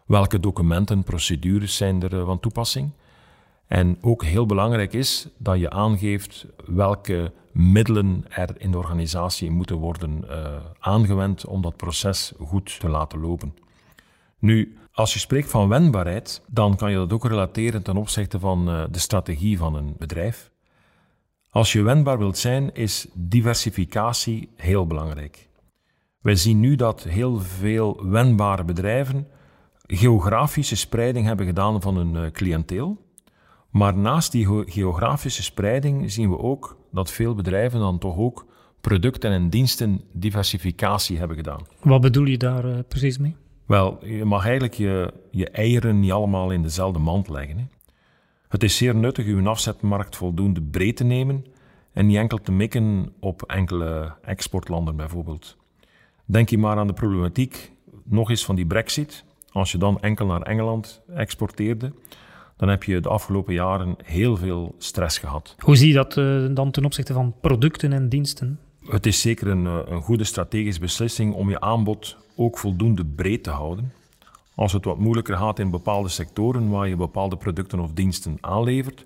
Welke 0.06 0.40
documenten, 0.40 1.04
procedures 1.04 1.76
zijn 1.76 2.02
er 2.02 2.20
eh, 2.20 2.26
van 2.26 2.40
toepassing? 2.40 2.92
En 3.68 3.98
ook 4.02 4.24
heel 4.24 4.46
belangrijk 4.46 4.94
is 4.94 5.28
dat 5.38 5.60
je 5.60 5.70
aangeeft 5.70 6.46
welke 6.66 7.32
middelen 7.52 8.26
er 8.30 8.50
in 8.58 8.72
de 8.72 8.78
organisatie 8.78 9.52
moeten 9.52 9.76
worden 9.76 10.24
uh, 10.30 10.56
aangewend 10.80 11.46
om 11.46 11.62
dat 11.62 11.76
proces 11.76 12.34
goed 12.40 12.80
te 12.80 12.90
laten 12.90 13.20
lopen. 13.20 13.54
Nu, 14.40 14.78
als 14.92 15.14
je 15.14 15.20
spreekt 15.20 15.50
van 15.50 15.68
wendbaarheid, 15.68 16.42
dan 16.48 16.76
kan 16.76 16.92
je 16.92 16.98
dat 16.98 17.14
ook 17.14 17.26
relateren 17.26 17.84
ten 17.84 17.98
opzichte 17.98 18.40
van 18.40 18.70
uh, 18.70 18.84
de 18.92 19.00
strategie 19.00 19.58
van 19.58 19.76
een 19.76 19.96
bedrijf. 19.98 20.52
Als 21.50 21.72
je 21.72 21.82
wendbaar 21.82 22.18
wilt 22.18 22.38
zijn, 22.38 22.74
is 22.74 23.08
diversificatie 23.14 24.50
heel 24.56 24.88
belangrijk. 24.88 25.50
Wij 26.26 26.36
zien 26.36 26.60
nu 26.60 26.76
dat 26.76 27.04
heel 27.04 27.40
veel 27.40 28.10
wendbare 28.10 28.64
bedrijven 28.64 29.28
geografische 29.88 30.76
spreiding 30.76 31.26
hebben 31.26 31.46
gedaan 31.46 31.82
van 31.82 31.96
hun 31.96 32.14
uh, 32.14 32.32
cliënteel. 32.32 32.98
Maar 33.70 33.98
naast 33.98 34.32
die 34.32 34.48
geografische 34.66 35.44
spreiding 35.44 36.12
zien 36.12 36.30
we 36.30 36.38
ook 36.38 36.78
dat 36.92 37.12
veel 37.12 37.36
bedrijven 37.36 37.80
dan 37.80 37.98
toch 37.98 38.18
ook 38.18 38.46
producten 38.82 39.32
en 39.32 39.50
diensten 39.50 40.02
diversificatie 40.12 41.18
hebben 41.18 41.38
gedaan. 41.38 41.62
Wat 41.82 42.02
bedoel 42.02 42.26
je 42.26 42.38
daar 42.38 42.66
uh, 42.66 42.80
precies 42.88 43.18
mee? 43.18 43.36
Wel, 43.66 44.06
je 44.06 44.26
mag 44.26 44.44
eigenlijk 44.44 44.74
je, 44.74 45.14
je 45.32 45.50
eieren 45.50 46.00
niet 46.00 46.12
allemaal 46.12 46.52
in 46.52 46.62
dezelfde 46.62 47.00
mand 47.00 47.30
leggen. 47.30 47.58
Hè. 47.58 47.66
Het 48.48 48.64
is 48.64 48.78
zeer 48.78 48.96
nuttig 48.96 49.26
uw 49.26 49.48
afzetmarkt 49.48 50.16
voldoende 50.16 50.62
breed 50.62 50.98
te 50.98 51.04
nemen 51.04 51.46
en 51.94 52.06
niet 52.06 52.18
enkel 52.18 52.38
te 52.38 52.52
mikken 52.52 53.14
op 53.20 53.42
enkele 53.42 54.14
exportlanden 54.22 54.96
bijvoorbeeld. 54.96 55.58
Denk 56.26 56.50
je 56.50 56.58
maar 56.58 56.78
aan 56.78 56.88
de 56.88 56.94
problematiek 56.94 57.72
nog 58.04 58.30
eens 58.30 58.46
van 58.46 58.56
die 58.56 58.66
brexit. 58.66 59.24
Als 59.52 59.72
je 59.72 59.78
dan 59.78 60.00
enkel 60.00 60.26
naar 60.26 60.42
Engeland 60.42 61.02
exporteerde, 61.16 61.94
dan 62.58 62.70
heb 62.70 62.84
je 62.84 63.00
de 63.00 63.10
afgelopen 63.10 63.54
jaren 63.54 63.96
heel 64.04 64.38
veel 64.38 64.76
stress 64.78 65.18
gehad. 65.18 65.56
Hoe 65.60 65.76
zie 65.76 65.88
je 65.88 65.94
dat 65.94 66.18
uh, 66.18 66.46
dan 66.52 66.72
ten 66.72 66.86
opzichte 66.86 67.14
van 67.14 67.36
producten 67.42 67.94
en 67.94 68.10
diensten? 68.10 68.60
Het 68.86 69.06
is 69.06 69.22
zeker 69.22 69.48
een, 69.48 69.66
eh, 69.66 69.80
een 69.86 70.02
goede 70.02 70.24
strategische 70.24 70.82
beslissing 70.82 71.34
om 71.34 71.50
je 71.50 71.60
aanbod 71.60 72.18
ook 72.36 72.58
voldoende 72.58 73.06
breed 73.06 73.44
te 73.44 73.50
houden. 73.50 73.92
Als 74.56 74.74
het 74.74 74.86
wat 74.86 75.00
moeilijker 75.00 75.38
gaat 75.38 75.60
in 75.60 75.70
bepaalde 75.70 76.10
sectoren 76.10 76.70
waar 76.70 76.88
je 76.88 76.96
bepaalde 76.96 77.38
producten 77.38 77.80
of 77.80 77.92
diensten 77.92 78.38
aanlevert, 78.42 79.06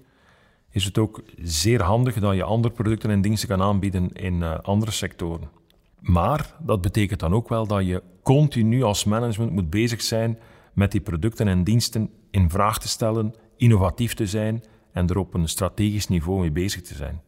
is 0.71 0.85
het 0.85 0.97
ook 0.97 1.23
zeer 1.41 1.81
handig 1.81 2.19
dat 2.19 2.35
je 2.35 2.43
andere 2.43 2.73
producten 2.73 3.09
en 3.09 3.21
diensten 3.21 3.49
kan 3.49 3.61
aanbieden 3.61 4.11
in 4.11 4.33
uh, 4.33 4.59
andere 4.59 4.91
sectoren. 4.91 5.58
Maar 6.01 6.55
dat 6.59 6.81
betekent 6.81 7.19
dan 7.19 7.33
ook 7.33 7.49
wel 7.49 7.67
dat 7.67 7.85
je 7.85 8.03
continu 8.23 8.83
als 8.83 9.03
management 9.03 9.51
moet 9.51 9.69
bezig 9.69 10.01
zijn 10.01 10.39
met 10.73 10.91
die 10.91 11.01
producten 11.01 11.47
en 11.47 11.63
diensten 11.63 12.09
in 12.31 12.49
vraag 12.49 12.79
te 12.79 12.87
stellen, 12.87 13.33
innovatief 13.57 14.13
te 14.13 14.25
zijn 14.25 14.63
en 14.91 15.07
er 15.07 15.17
op 15.17 15.33
een 15.33 15.47
strategisch 15.47 16.07
niveau 16.07 16.39
mee 16.39 16.51
bezig 16.51 16.81
te 16.81 16.95
zijn. 16.95 17.21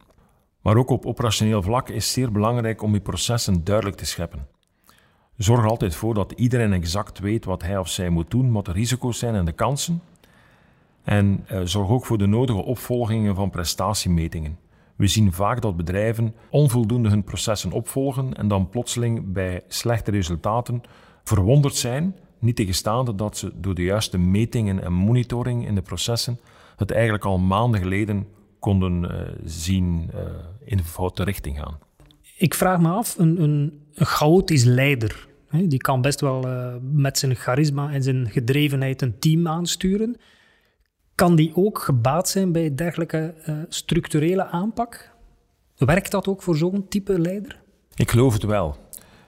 Maar 0.62 0.76
ook 0.76 0.90
op 0.90 1.06
operationeel 1.06 1.62
vlak 1.62 1.88
is 1.88 2.12
zeer 2.12 2.32
belangrijk 2.32 2.82
om 2.82 2.92
je 2.92 3.00
processen 3.00 3.64
duidelijk 3.64 3.96
te 3.96 4.06
scheppen. 4.06 4.46
Zorg 5.36 5.60
er 5.60 5.70
altijd 5.70 5.94
voor 5.94 6.14
dat 6.14 6.32
iedereen 6.32 6.72
exact 6.72 7.18
weet 7.18 7.44
wat 7.44 7.62
hij 7.62 7.78
of 7.78 7.88
zij 7.88 8.08
moet 8.08 8.30
doen, 8.30 8.52
wat 8.52 8.64
de 8.64 8.72
risico's 8.72 9.18
zijn 9.18 9.34
en 9.34 9.44
de 9.44 9.52
kansen. 9.52 10.02
En 11.02 11.44
eh, 11.46 11.60
zorg 11.64 11.88
ook 11.88 12.06
voor 12.06 12.18
de 12.18 12.26
nodige 12.26 12.62
opvolgingen 12.62 13.34
van 13.34 13.50
prestatiemetingen. 13.50 14.58
We 14.96 15.06
zien 15.06 15.32
vaak 15.32 15.60
dat 15.60 15.76
bedrijven 15.76 16.34
onvoldoende 16.50 17.08
hun 17.08 17.24
processen 17.24 17.72
opvolgen 17.72 18.34
en 18.34 18.48
dan 18.48 18.68
plotseling 18.68 19.32
bij 19.32 19.62
slechte 19.68 20.10
resultaten 20.10 20.80
verwonderd 21.24 21.74
zijn 21.74 22.16
niet 22.38 22.56
tegenstaan 22.56 23.16
dat 23.16 23.36
ze 23.36 23.52
door 23.54 23.74
de 23.74 23.82
juiste 23.82 24.18
metingen 24.18 24.82
en 24.82 24.92
monitoring 24.92 25.66
in 25.66 25.74
de 25.74 25.82
processen 25.82 26.40
het 26.76 26.90
eigenlijk 26.90 27.24
al 27.24 27.38
maanden 27.38 27.80
geleden 27.80 28.26
konden 28.58 29.02
uh, 29.02 29.20
zien 29.44 30.10
uh, 30.14 30.20
in 30.64 30.76
de 30.76 30.84
foute 30.84 31.24
richting 31.24 31.58
gaan. 31.58 31.78
Ik 32.36 32.54
vraag 32.54 32.80
me 32.80 32.88
af, 32.88 33.18
een, 33.18 33.42
een, 33.42 33.80
chaotisch 33.94 34.64
leider, 34.64 35.28
hè, 35.48 35.66
die 35.66 35.78
kan 35.78 36.00
best 36.00 36.20
wel 36.20 36.48
uh, 36.48 36.74
met 36.80 37.18
zijn 37.18 37.34
charisma 37.34 37.92
en 37.92 38.02
zijn 38.02 38.30
gedrevenheid 38.30 39.02
een 39.02 39.18
team 39.18 39.48
aansturen. 39.48 40.16
Kan 41.22 41.36
die 41.36 41.52
ook 41.54 41.78
gebaat 41.78 42.28
zijn 42.28 42.52
bij 42.52 42.74
dergelijke 42.74 43.34
structurele 43.68 44.46
aanpak? 44.46 45.10
Werkt 45.76 46.10
dat 46.10 46.28
ook 46.28 46.42
voor 46.42 46.56
zo'n 46.56 46.88
type 46.88 47.18
leider? 47.18 47.60
Ik 47.94 48.10
geloof 48.10 48.32
het 48.32 48.42
wel. 48.42 48.76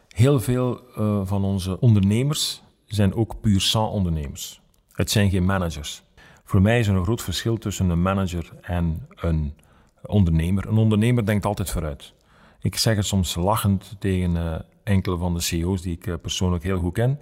Heel 0.09 0.41
veel 0.41 0.81
van 1.25 1.45
onze 1.45 1.81
ondernemers 1.81 2.63
zijn 2.87 3.15
ook 3.15 3.41
puur 3.41 3.61
sans 3.61 3.93
ondernemers. 3.93 4.61
Het 4.93 5.11
zijn 5.11 5.31
geen 5.31 5.45
managers. 5.45 6.03
Voor 6.45 6.63
mij 6.63 6.79
is 6.79 6.87
er 6.87 6.95
een 6.95 7.05
groot 7.05 7.23
verschil 7.23 7.59
tussen 7.59 7.89
een 7.89 8.03
manager 8.03 8.53
en 8.61 9.07
een 9.15 9.55
ondernemer. 10.03 10.69
Een 10.69 10.77
ondernemer 10.77 11.27
denkt 11.27 11.45
altijd 11.45 11.71
vooruit. 11.71 12.13
Ik 12.61 12.77
zeg 12.77 12.97
het 12.97 13.07
soms 13.07 13.35
lachend 13.35 13.97
tegen 13.99 14.31
uh, 14.31 14.55
enkele 14.85 15.17
van 15.17 15.35
de 15.35 15.41
CEO's 15.41 15.83
die 15.83 15.99
ik 16.01 16.21
persoonlijk 16.21 16.63
heel 16.63 16.79
goed 16.79 16.93
ken. 16.93 17.21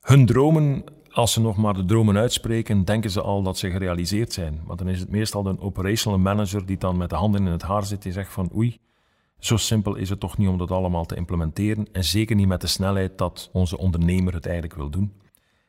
Hun 0.00 0.26
dromen, 0.26 0.84
als 1.10 1.32
ze 1.32 1.40
nog 1.40 1.56
maar 1.56 1.74
de 1.74 1.84
dromen 1.84 2.16
uitspreken, 2.16 2.84
denken 2.84 3.10
ze 3.10 3.20
al 3.20 3.42
dat 3.42 3.58
ze 3.58 3.70
gerealiseerd 3.70 4.32
zijn. 4.32 4.60
Maar 4.66 4.76
dan 4.76 4.88
is 4.88 5.00
het 5.00 5.10
meestal 5.10 5.46
een 5.46 5.60
operational 5.60 6.18
manager 6.18 6.66
die 6.66 6.78
dan 6.78 6.96
met 6.96 7.10
de 7.10 7.16
handen 7.16 7.46
in 7.46 7.52
het 7.52 7.62
haar 7.62 7.84
zit 7.84 8.04
en 8.04 8.12
zegt 8.12 8.32
van 8.32 8.50
oei, 8.54 8.78
zo 9.38 9.56
simpel 9.56 9.94
is 9.94 10.08
het 10.08 10.20
toch 10.20 10.38
niet 10.38 10.48
om 10.48 10.58
dat 10.58 10.70
allemaal 10.70 11.06
te 11.06 11.16
implementeren 11.16 11.86
en 11.92 12.04
zeker 12.04 12.36
niet 12.36 12.48
met 12.48 12.60
de 12.60 12.66
snelheid 12.66 13.18
dat 13.18 13.50
onze 13.52 13.78
ondernemer 13.78 14.34
het 14.34 14.44
eigenlijk 14.44 14.76
wil 14.76 14.90
doen. 14.90 15.12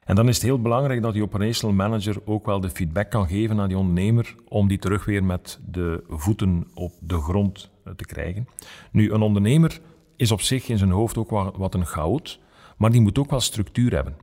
En 0.03 0.15
dan 0.15 0.27
is 0.27 0.35
het 0.35 0.43
heel 0.43 0.61
belangrijk 0.61 1.01
dat 1.01 1.13
die 1.13 1.23
operational 1.23 1.75
manager 1.75 2.21
ook 2.25 2.45
wel 2.45 2.59
de 2.59 2.69
feedback 2.69 3.09
kan 3.09 3.27
geven 3.27 3.59
aan 3.59 3.67
die 3.67 3.77
ondernemer 3.77 4.35
om 4.47 4.67
die 4.67 4.79
terug 4.79 5.05
weer 5.05 5.23
met 5.23 5.59
de 5.65 6.03
voeten 6.07 6.67
op 6.73 6.93
de 6.99 7.17
grond 7.17 7.69
eh, 7.83 7.93
te 7.93 8.05
krijgen. 8.05 8.47
Nu, 8.91 9.11
een 9.11 9.21
ondernemer 9.21 9.79
is 10.15 10.31
op 10.31 10.41
zich 10.41 10.69
in 10.69 10.77
zijn 10.77 10.91
hoofd 10.91 11.17
ook 11.17 11.29
wat 11.57 11.73
een 11.73 11.85
chaot, 11.85 12.39
maar 12.77 12.91
die 12.91 13.01
moet 13.01 13.19
ook 13.19 13.29
wel 13.29 13.39
structuur 13.39 13.93
hebben. 13.93 14.15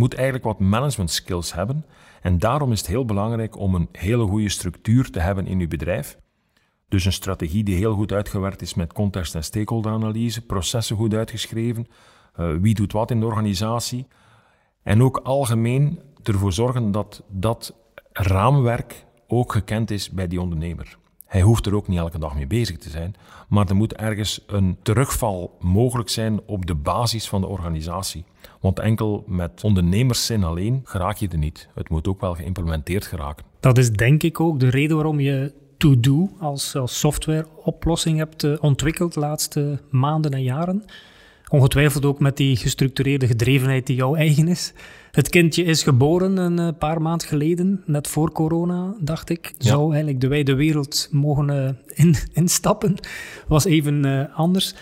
Moet 0.00 0.14
eigenlijk 0.14 0.44
wat 0.44 0.58
management 0.58 1.10
skills 1.10 1.54
hebben 1.54 1.84
en 2.22 2.38
daarom 2.38 2.72
is 2.72 2.78
het 2.78 2.88
heel 2.88 3.04
belangrijk 3.04 3.56
om 3.56 3.74
een 3.74 3.88
hele 3.92 4.26
goede 4.26 4.48
structuur 4.48 5.10
te 5.10 5.20
hebben 5.20 5.46
in 5.46 5.60
uw 5.60 5.68
bedrijf 5.68 6.18
dus 6.90 7.04
een 7.04 7.12
strategie 7.12 7.64
die 7.64 7.76
heel 7.76 7.94
goed 7.94 8.12
uitgewerkt 8.12 8.62
is 8.62 8.74
met 8.74 8.92
context- 8.92 9.34
en 9.34 9.44
stakeholderanalyse, 9.44 10.46
processen 10.46 10.96
goed 10.96 11.14
uitgeschreven, 11.14 11.86
uh, 12.40 12.56
wie 12.60 12.74
doet 12.74 12.92
wat 12.92 13.10
in 13.10 13.20
de 13.20 13.26
organisatie. 13.26 14.06
En 14.82 15.02
ook 15.02 15.16
algemeen 15.16 16.00
ervoor 16.22 16.52
zorgen 16.52 16.90
dat 16.90 17.22
dat 17.28 17.76
raamwerk 18.12 19.04
ook 19.26 19.52
gekend 19.52 19.90
is 19.90 20.10
bij 20.10 20.26
die 20.26 20.40
ondernemer. 20.40 20.98
Hij 21.30 21.42
hoeft 21.42 21.66
er 21.66 21.74
ook 21.74 21.88
niet 21.88 21.98
elke 21.98 22.18
dag 22.18 22.34
mee 22.34 22.46
bezig 22.46 22.78
te 22.78 22.90
zijn, 22.90 23.14
maar 23.48 23.68
er 23.68 23.76
moet 23.76 23.94
ergens 23.94 24.44
een 24.46 24.76
terugval 24.82 25.56
mogelijk 25.60 26.08
zijn 26.08 26.40
op 26.46 26.66
de 26.66 26.74
basis 26.74 27.28
van 27.28 27.40
de 27.40 27.46
organisatie. 27.46 28.24
Want 28.60 28.78
enkel 28.78 29.24
met 29.26 29.64
ondernemerszin 29.64 30.44
alleen 30.44 30.80
geraak 30.84 31.16
je 31.16 31.28
er 31.28 31.38
niet. 31.38 31.68
Het 31.74 31.88
moet 31.88 32.08
ook 32.08 32.20
wel 32.20 32.34
geïmplementeerd 32.34 33.06
geraken. 33.06 33.44
Dat 33.60 33.78
is 33.78 33.90
denk 33.90 34.22
ik 34.22 34.40
ook 34.40 34.60
de 34.60 34.70
reden 34.70 34.96
waarom 34.96 35.20
je 35.20 35.52
To-Do 35.76 36.30
als, 36.40 36.76
als 36.76 36.98
softwareoplossing 36.98 38.18
hebt 38.18 38.42
uh, 38.42 38.56
ontwikkeld 38.60 39.14
de 39.14 39.20
laatste 39.20 39.80
maanden 39.90 40.30
en 40.30 40.42
jaren. 40.42 40.84
Ongetwijfeld 41.50 42.04
ook 42.04 42.18
met 42.18 42.36
die 42.36 42.56
gestructureerde 42.56 43.26
gedrevenheid 43.26 43.86
die 43.86 43.96
jou 43.96 44.16
eigen 44.16 44.48
is. 44.48 44.72
Het 45.10 45.28
kindje 45.28 45.64
is 45.64 45.82
geboren 45.82 46.36
een 46.36 46.58
eh, 46.58 46.68
paar 46.78 47.02
maanden 47.02 47.28
geleden, 47.28 47.82
net 47.86 48.08
voor 48.08 48.32
corona, 48.32 48.94
dacht 49.00 49.30
ik. 49.30 49.54
Zou 49.58 49.88
eigenlijk 49.88 50.20
de 50.20 50.28
wijde 50.28 50.54
wereld 50.54 51.08
mogen 51.10 51.50
uh, 51.50 51.70
in, 51.86 52.14
instappen. 52.42 52.94
Was 53.48 53.64
even 53.64 54.04
uh, 54.04 54.36
anders. 54.36 54.74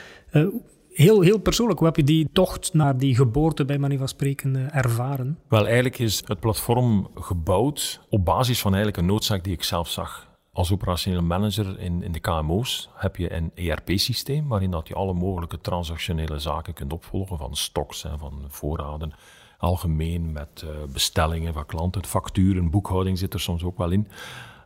heel, 0.92 1.20
heel 1.20 1.38
persoonlijk, 1.38 1.78
hoe 1.78 1.88
heb 1.88 1.96
je 1.96 2.04
die 2.04 2.28
tocht 2.32 2.74
naar 2.74 2.98
die 2.98 3.14
geboorte 3.14 3.64
bij 3.64 3.78
manier 3.78 3.98
van 3.98 4.08
spreken 4.08 4.72
ervaren? 4.72 5.38
Wel, 5.48 5.64
eigenlijk 5.64 5.98
is 5.98 6.22
het 6.26 6.40
platform 6.40 7.08
gebouwd 7.14 8.00
op 8.08 8.24
basis 8.24 8.60
van 8.60 8.74
eigenlijk 8.74 9.02
een 9.02 9.12
noodzaak 9.12 9.44
die 9.44 9.52
ik 9.52 9.62
zelf 9.62 9.88
zag 9.88 10.27
als 10.58 10.72
operationeel 10.72 11.22
manager 11.22 11.78
in, 11.78 12.02
in 12.02 12.12
de 12.12 12.20
KMO's 12.20 12.88
heb 12.94 13.16
je 13.16 13.32
een 13.32 13.50
ERP-systeem 13.54 14.48
waarin 14.48 14.70
dat 14.70 14.88
je 14.88 14.94
alle 14.94 15.12
mogelijke 15.12 15.60
transactionele 15.60 16.38
zaken 16.38 16.74
kunt 16.74 16.92
opvolgen, 16.92 17.38
van 17.38 17.56
stocks 17.56 18.04
en 18.04 18.18
van 18.18 18.44
voorraden, 18.48 19.12
algemeen 19.58 20.32
met 20.32 20.64
uh, 20.64 20.70
bestellingen 20.92 21.52
van 21.52 21.66
klanten, 21.66 22.04
facturen, 22.04 22.70
boekhouding 22.70 23.18
zit 23.18 23.34
er 23.34 23.40
soms 23.40 23.62
ook 23.62 23.78
wel 23.78 23.90
in. 23.90 24.08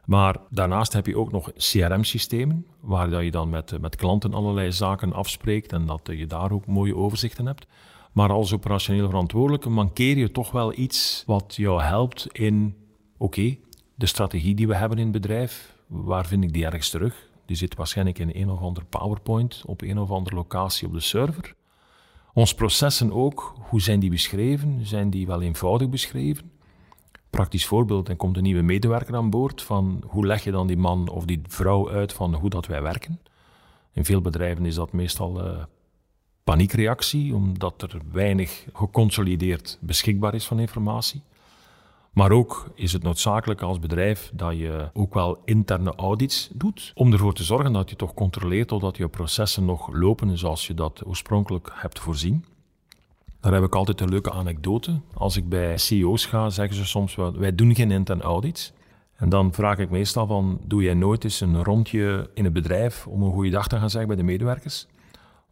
Maar 0.04 0.36
daarnaast 0.50 0.92
heb 0.92 1.06
je 1.06 1.18
ook 1.18 1.32
nog 1.32 1.52
CRM-systemen, 1.52 2.66
waar 2.80 3.10
dat 3.10 3.22
je 3.22 3.30
dan 3.30 3.50
met, 3.50 3.80
met 3.80 3.96
klanten 3.96 4.34
allerlei 4.34 4.72
zaken 4.72 5.12
afspreekt 5.12 5.72
en 5.72 5.86
dat 5.86 6.00
je 6.04 6.26
daar 6.26 6.52
ook 6.52 6.66
mooie 6.66 6.96
overzichten 6.96 7.46
hebt. 7.46 7.66
Maar 8.12 8.30
als 8.30 8.52
operationeel 8.52 9.08
verantwoordelijke 9.08 9.70
mankeer 9.70 10.16
je 10.16 10.30
toch 10.30 10.50
wel 10.50 10.78
iets 10.78 11.22
wat 11.26 11.54
jou 11.56 11.82
helpt 11.82 12.26
in, 12.32 12.76
oké, 13.16 13.56
de 13.94 14.06
strategie 14.06 14.54
die 14.54 14.66
we 14.66 14.76
hebben 14.76 14.98
in 14.98 15.04
het 15.04 15.12
bedrijf, 15.12 15.71
waar 15.92 16.26
vind 16.26 16.44
ik 16.44 16.52
die 16.52 16.64
ergens 16.64 16.90
terug? 16.90 17.30
Die 17.46 17.56
zit 17.56 17.74
waarschijnlijk 17.74 18.18
in 18.18 18.30
een 18.34 18.50
of 18.50 18.60
ander 18.60 18.84
PowerPoint 18.84 19.62
op 19.66 19.82
een 19.82 19.98
of 19.98 20.10
andere 20.10 20.36
locatie 20.36 20.86
op 20.86 20.92
de 20.92 21.00
server. 21.00 21.54
Ons 22.32 22.54
processen 22.54 23.12
ook, 23.12 23.54
hoe 23.68 23.80
zijn 23.80 24.00
die 24.00 24.10
beschreven? 24.10 24.86
Zijn 24.86 25.10
die 25.10 25.26
wel 25.26 25.42
eenvoudig 25.42 25.88
beschreven? 25.88 26.50
Praktisch 27.30 27.66
voorbeeld, 27.66 28.06
dan 28.06 28.16
komt 28.16 28.36
een 28.36 28.42
nieuwe 28.42 28.62
medewerker 28.62 29.16
aan 29.16 29.30
boord 29.30 29.62
van 29.62 30.04
hoe 30.06 30.26
leg 30.26 30.44
je 30.44 30.50
dan 30.50 30.66
die 30.66 30.76
man 30.76 31.08
of 31.08 31.24
die 31.24 31.40
vrouw 31.46 31.90
uit 31.90 32.12
van 32.12 32.34
hoe 32.34 32.50
dat 32.50 32.66
wij 32.66 32.82
werken? 32.82 33.20
In 33.92 34.04
veel 34.04 34.20
bedrijven 34.20 34.66
is 34.66 34.74
dat 34.74 34.92
meestal 34.92 35.46
uh, 35.46 35.64
paniekreactie, 36.44 37.34
omdat 37.34 37.82
er 37.82 38.00
weinig 38.12 38.66
geconsolideerd 38.72 39.78
beschikbaar 39.80 40.34
is 40.34 40.46
van 40.46 40.58
informatie. 40.58 41.22
Maar 42.12 42.30
ook 42.30 42.70
is 42.74 42.92
het 42.92 43.02
noodzakelijk 43.02 43.60
als 43.60 43.78
bedrijf 43.78 44.30
dat 44.34 44.56
je 44.56 44.90
ook 44.92 45.14
wel 45.14 45.42
interne 45.44 45.94
audits 45.94 46.50
doet. 46.52 46.92
Om 46.94 47.12
ervoor 47.12 47.34
te 47.34 47.44
zorgen 47.44 47.72
dat 47.72 47.90
je 47.90 47.96
toch 47.96 48.14
controleert 48.14 48.72
of 48.72 48.80
dat 48.80 48.96
je 48.96 49.08
processen 49.08 49.64
nog 49.64 49.92
lopen 49.92 50.38
zoals 50.38 50.66
je 50.66 50.74
dat 50.74 51.06
oorspronkelijk 51.06 51.70
hebt 51.74 51.98
voorzien. 51.98 52.44
Daar 53.40 53.52
heb 53.52 53.62
ik 53.62 53.74
altijd 53.74 54.00
een 54.00 54.08
leuke 54.08 54.32
anekdote. 54.32 55.00
Als 55.14 55.36
ik 55.36 55.48
bij 55.48 55.78
CEO's 55.78 56.26
ga, 56.26 56.50
zeggen 56.50 56.76
ze 56.76 56.86
soms, 56.86 57.14
wij 57.14 57.54
doen 57.54 57.74
geen 57.74 57.90
interne 57.90 58.22
audits. 58.22 58.72
En 59.16 59.28
dan 59.28 59.52
vraag 59.52 59.78
ik 59.78 59.90
meestal 59.90 60.26
van, 60.26 60.60
doe 60.64 60.82
jij 60.82 60.94
nooit 60.94 61.24
eens 61.24 61.40
een 61.40 61.64
rondje 61.64 62.30
in 62.34 62.44
het 62.44 62.52
bedrijf 62.52 63.06
om 63.06 63.22
een 63.22 63.32
goede 63.32 63.50
dag 63.50 63.68
te 63.68 63.78
gaan 63.78 63.90
zeggen 63.90 64.08
bij 64.08 64.16
de 64.16 64.22
medewerkers? 64.22 64.86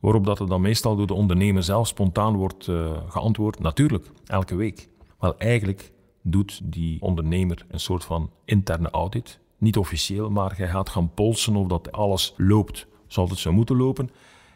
Waarop 0.01 0.25
dat 0.25 0.39
er 0.39 0.49
dan 0.49 0.61
meestal 0.61 0.97
door 0.97 1.07
de 1.07 1.15
ondernemer 1.15 1.63
zelf 1.63 1.87
spontaan 1.87 2.37
wordt 2.37 2.67
uh, 2.67 2.91
geantwoord, 3.09 3.59
natuurlijk, 3.59 4.11
elke 4.27 4.55
week. 4.55 4.89
Wel 5.19 5.39
eigenlijk 5.39 5.93
doet 6.23 6.61
die 6.65 7.03
ondernemer 7.03 7.67
een 7.69 7.81
soort 7.81 8.05
van 8.05 8.31
interne 8.45 8.91
audit. 8.91 9.39
Niet 9.59 9.77
officieel, 9.77 10.31
maar 10.31 10.57
hij 10.57 10.69
gaat 10.69 10.89
gaan 10.89 11.15
polsen 11.15 11.57
of 11.57 11.67
dat 11.67 11.93
alles 11.93 12.35
loopt 12.37 12.87
zoals 13.07 13.31
het 13.31 13.39
zou 13.39 13.55
moeten 13.55 13.77
lopen. 13.77 14.11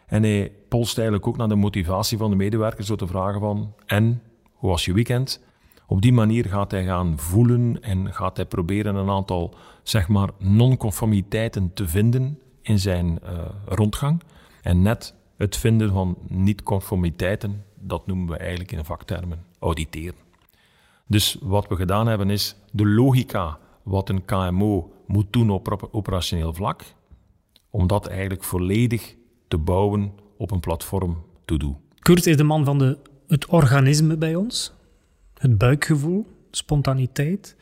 En 0.07 0.23
hij 0.23 0.51
polst 0.67 0.97
eigenlijk 0.97 1.27
ook 1.27 1.37
naar 1.37 1.47
de 1.47 1.55
motivatie 1.55 2.17
van 2.17 2.29
de 2.29 2.35
medewerkers 2.35 2.87
door 2.87 2.97
te 2.97 3.07
vragen 3.07 3.39
van 3.39 3.73
en, 3.85 4.21
hoe 4.53 4.69
was 4.69 4.85
je 4.85 4.93
weekend? 4.93 5.43
Op 5.87 6.01
die 6.01 6.13
manier 6.13 6.45
gaat 6.45 6.71
hij 6.71 6.85
gaan 6.85 7.19
voelen 7.19 7.81
en 7.81 8.13
gaat 8.13 8.37
hij 8.37 8.45
proberen 8.45 8.95
een 8.95 9.09
aantal, 9.09 9.53
zeg 9.83 10.07
maar, 10.07 10.29
non-conformiteiten 10.39 11.73
te 11.73 11.87
vinden 11.87 12.39
in 12.61 12.79
zijn 12.79 13.19
uh, 13.23 13.29
rondgang. 13.65 14.21
En 14.61 14.81
net 14.81 15.15
het 15.37 15.57
vinden 15.57 15.91
van 15.93 16.17
niet-conformiteiten, 16.27 17.63
dat 17.79 18.07
noemen 18.07 18.27
we 18.27 18.37
eigenlijk 18.37 18.71
in 18.71 18.85
vaktermen 18.85 19.45
auditeren. 19.59 20.24
Dus 21.07 21.37
wat 21.41 21.67
we 21.67 21.75
gedaan 21.75 22.07
hebben 22.07 22.29
is 22.29 22.55
de 22.71 22.85
logica 22.85 23.57
wat 23.83 24.09
een 24.09 24.25
KMO 24.25 24.93
moet 25.07 25.33
doen 25.33 25.49
op 25.49 25.87
operationeel 25.91 26.53
vlak, 26.53 26.83
om 27.69 27.87
dat 27.87 28.07
eigenlijk 28.07 28.43
volledig 28.43 29.15
te 29.47 29.57
bouwen 29.57 30.13
op 30.37 30.51
een 30.51 30.59
platform 30.59 31.23
to 31.45 31.57
do. 31.57 31.79
Kurt 31.99 32.25
is 32.25 32.37
de 32.37 32.43
man 32.43 32.65
van 32.65 32.77
de, 32.77 32.97
het 33.27 33.45
organisme 33.45 34.17
bij 34.17 34.35
ons, 34.35 34.73
het 35.33 35.57
buikgevoel, 35.57 36.25
spontaniteit. 36.51 37.55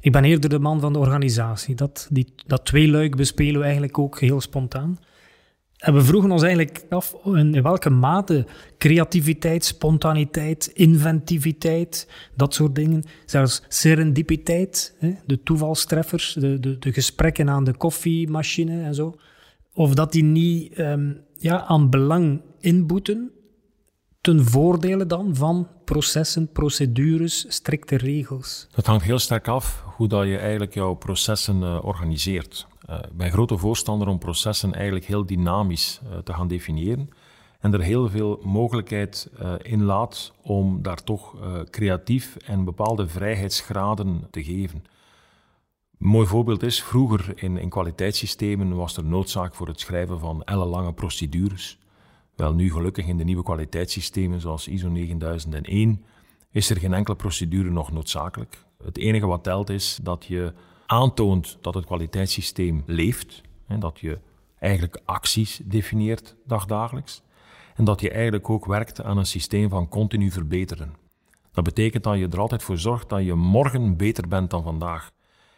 Ik 0.00 0.12
ben 0.12 0.24
eerder 0.24 0.50
de 0.50 0.58
man 0.58 0.80
van 0.80 0.92
de 0.92 0.98
organisatie. 0.98 1.74
Dat, 1.74 2.08
die, 2.10 2.26
dat 2.46 2.64
tweeluik 2.64 3.16
bespelen 3.16 3.56
we 3.56 3.62
eigenlijk 3.62 3.98
ook 3.98 4.20
heel 4.20 4.40
spontaan. 4.40 4.98
En 5.78 5.94
we 5.94 6.02
vroegen 6.02 6.30
ons 6.30 6.42
eigenlijk 6.42 6.84
af 6.88 7.14
in 7.24 7.62
welke 7.62 7.90
mate 7.90 8.46
creativiteit, 8.78 9.64
spontaniteit, 9.64 10.66
inventiviteit, 10.66 12.08
dat 12.34 12.54
soort 12.54 12.74
dingen, 12.74 13.04
zelfs 13.26 13.62
serendipiteit, 13.68 14.96
de 15.26 15.42
toevalstreffers, 15.42 16.32
de, 16.32 16.60
de, 16.60 16.78
de 16.78 16.92
gesprekken 16.92 17.50
aan 17.50 17.64
de 17.64 17.76
koffiemachine 17.76 18.82
en 18.82 18.94
zo, 18.94 19.14
of 19.74 19.94
dat 19.94 20.12
die 20.12 20.24
niet 20.24 20.78
um, 20.78 21.20
ja, 21.36 21.64
aan 21.64 21.90
belang 21.90 22.42
inboeten 22.60 23.30
ten 24.20 24.44
voordele 24.44 25.06
dan 25.06 25.36
van 25.36 25.68
processen, 25.84 26.52
procedures, 26.52 27.44
strikte 27.48 27.96
regels? 27.96 28.66
Dat 28.74 28.86
hangt 28.86 29.04
heel 29.04 29.18
sterk 29.18 29.48
af 29.48 29.82
hoe 29.84 30.08
dat 30.08 30.26
je 30.26 30.38
eigenlijk 30.38 30.74
jouw 30.74 30.94
processen 30.94 31.56
uh, 31.56 31.78
organiseert. 31.84 32.66
Uh, 32.90 32.96
ik 32.96 33.16
ben 33.16 33.30
grote 33.30 33.58
voorstander 33.58 34.08
om 34.08 34.18
processen 34.18 34.74
eigenlijk 34.74 35.04
heel 35.04 35.26
dynamisch 35.26 36.00
uh, 36.04 36.18
te 36.18 36.32
gaan 36.32 36.48
definiëren 36.48 37.08
en 37.60 37.72
er 37.72 37.80
heel 37.80 38.08
veel 38.08 38.40
mogelijkheid 38.42 39.30
uh, 39.40 39.52
in 39.62 39.82
laat 39.84 40.32
om 40.42 40.82
daar 40.82 41.02
toch 41.04 41.36
creatief 41.70 42.36
en 42.36 42.64
bepaalde 42.64 43.08
vrijheidsgraden 43.08 44.26
te 44.30 44.44
geven. 44.44 44.84
Een 45.98 46.06
mooi 46.06 46.26
voorbeeld 46.26 46.62
is, 46.62 46.82
vroeger 46.82 47.32
in, 47.42 47.56
in 47.56 47.68
kwaliteitssystemen 47.68 48.76
was 48.76 48.96
er 48.96 49.04
noodzaak 49.04 49.54
voor 49.54 49.66
het 49.66 49.80
schrijven 49.80 50.18
van 50.18 50.44
ellenlange 50.44 50.92
procedures. 50.92 51.78
Wel 52.36 52.54
nu 52.54 52.72
gelukkig 52.72 53.06
in 53.06 53.16
de 53.16 53.24
nieuwe 53.24 53.42
kwaliteitssystemen 53.42 54.40
zoals 54.40 54.68
ISO 54.68 54.88
9001 54.88 56.04
is 56.50 56.70
er 56.70 56.76
geen 56.76 56.94
enkele 56.94 57.16
procedure 57.16 57.70
nog 57.70 57.92
noodzakelijk. 57.92 58.64
Het 58.84 58.98
enige 58.98 59.26
wat 59.26 59.42
telt 59.42 59.70
is 59.70 59.98
dat 60.02 60.24
je 60.24 60.52
aantoont 60.88 61.58
dat 61.60 61.74
het 61.74 61.84
kwaliteitssysteem 61.84 62.82
leeft. 62.86 63.40
En 63.66 63.80
dat 63.80 64.00
je 64.00 64.18
eigenlijk 64.58 65.00
acties 65.04 65.60
definieert 65.64 66.36
dagdagelijks. 66.46 67.22
En 67.76 67.84
dat 67.84 68.00
je 68.00 68.10
eigenlijk 68.10 68.50
ook 68.50 68.66
werkt 68.66 69.02
aan 69.02 69.18
een 69.18 69.26
systeem 69.26 69.68
van 69.68 69.88
continu 69.88 70.30
verbeteren. 70.30 70.94
Dat 71.52 71.64
betekent 71.64 72.04
dat 72.04 72.18
je 72.18 72.28
er 72.28 72.40
altijd 72.40 72.62
voor 72.62 72.78
zorgt 72.78 73.08
dat 73.08 73.24
je 73.24 73.34
morgen 73.34 73.96
beter 73.96 74.28
bent 74.28 74.50
dan 74.50 74.62
vandaag. 74.62 75.10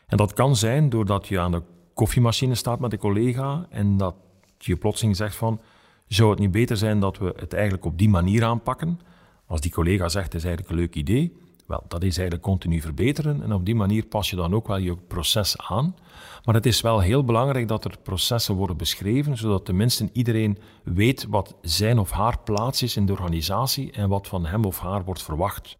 En 0.07 0.17
dat 0.17 0.33
kan 0.33 0.57
zijn 0.57 0.89
doordat 0.89 1.29
je 1.29 1.39
aan 1.39 1.51
de 1.51 1.63
koffiemachine 1.95 2.55
staat 2.55 2.81
met 2.81 2.93
een 2.93 2.99
collega 2.99 3.67
en 3.71 3.97
dat 3.97 4.15
je 4.59 4.77
plotseling 4.77 5.17
zegt 5.17 5.37
van, 5.37 5.61
zou 6.07 6.31
het 6.31 6.39
niet 6.39 6.51
beter 6.51 6.77
zijn 6.77 7.01
dat 7.01 7.19
we 7.19 7.35
het 7.37 7.53
eigenlijk 7.53 7.85
op 7.85 7.99
die 7.99 8.09
manier 8.09 8.45
aanpakken? 8.45 9.01
Als 9.47 9.61
die 9.61 9.73
collega 9.73 10.09
zegt, 10.09 10.33
het 10.33 10.35
is 10.35 10.45
eigenlijk 10.45 10.75
een 10.75 10.81
leuk 10.81 10.95
idee, 10.95 11.37
wel, 11.71 11.85
dat 11.89 12.03
is 12.03 12.19
eigenlijk 12.19 12.43
continu 12.47 12.81
verbeteren 12.81 13.43
en 13.43 13.53
op 13.53 13.65
die 13.65 13.75
manier 13.75 14.07
pas 14.07 14.31
je 14.31 14.37
dan 14.37 14.55
ook 14.55 14.67
wel 14.67 14.77
je 14.77 14.97
proces 14.97 15.59
aan. 15.59 15.97
Maar 16.45 16.55
het 16.55 16.67
is 16.67 16.81
wel 16.81 17.01
heel 17.01 17.25
belangrijk 17.25 17.69
dat 17.69 17.85
er 17.85 17.99
processen 18.03 18.55
worden 18.55 18.77
beschreven, 18.77 19.37
zodat 19.37 19.65
tenminste 19.65 20.09
iedereen 20.13 20.59
weet 20.85 21.27
wat 21.29 21.55
zijn 21.63 21.99
of 21.99 22.11
haar 22.11 22.39
plaats 22.39 22.83
is 22.83 22.97
in 22.97 23.07
de 23.07 23.13
organisatie 23.13 23.93
en 23.93 24.09
wat 24.09 24.29
van 24.29 24.47
hem 24.47 24.65
of 24.65 24.79
haar 24.79 25.05
wordt 25.05 25.23
verwacht. 25.23 25.79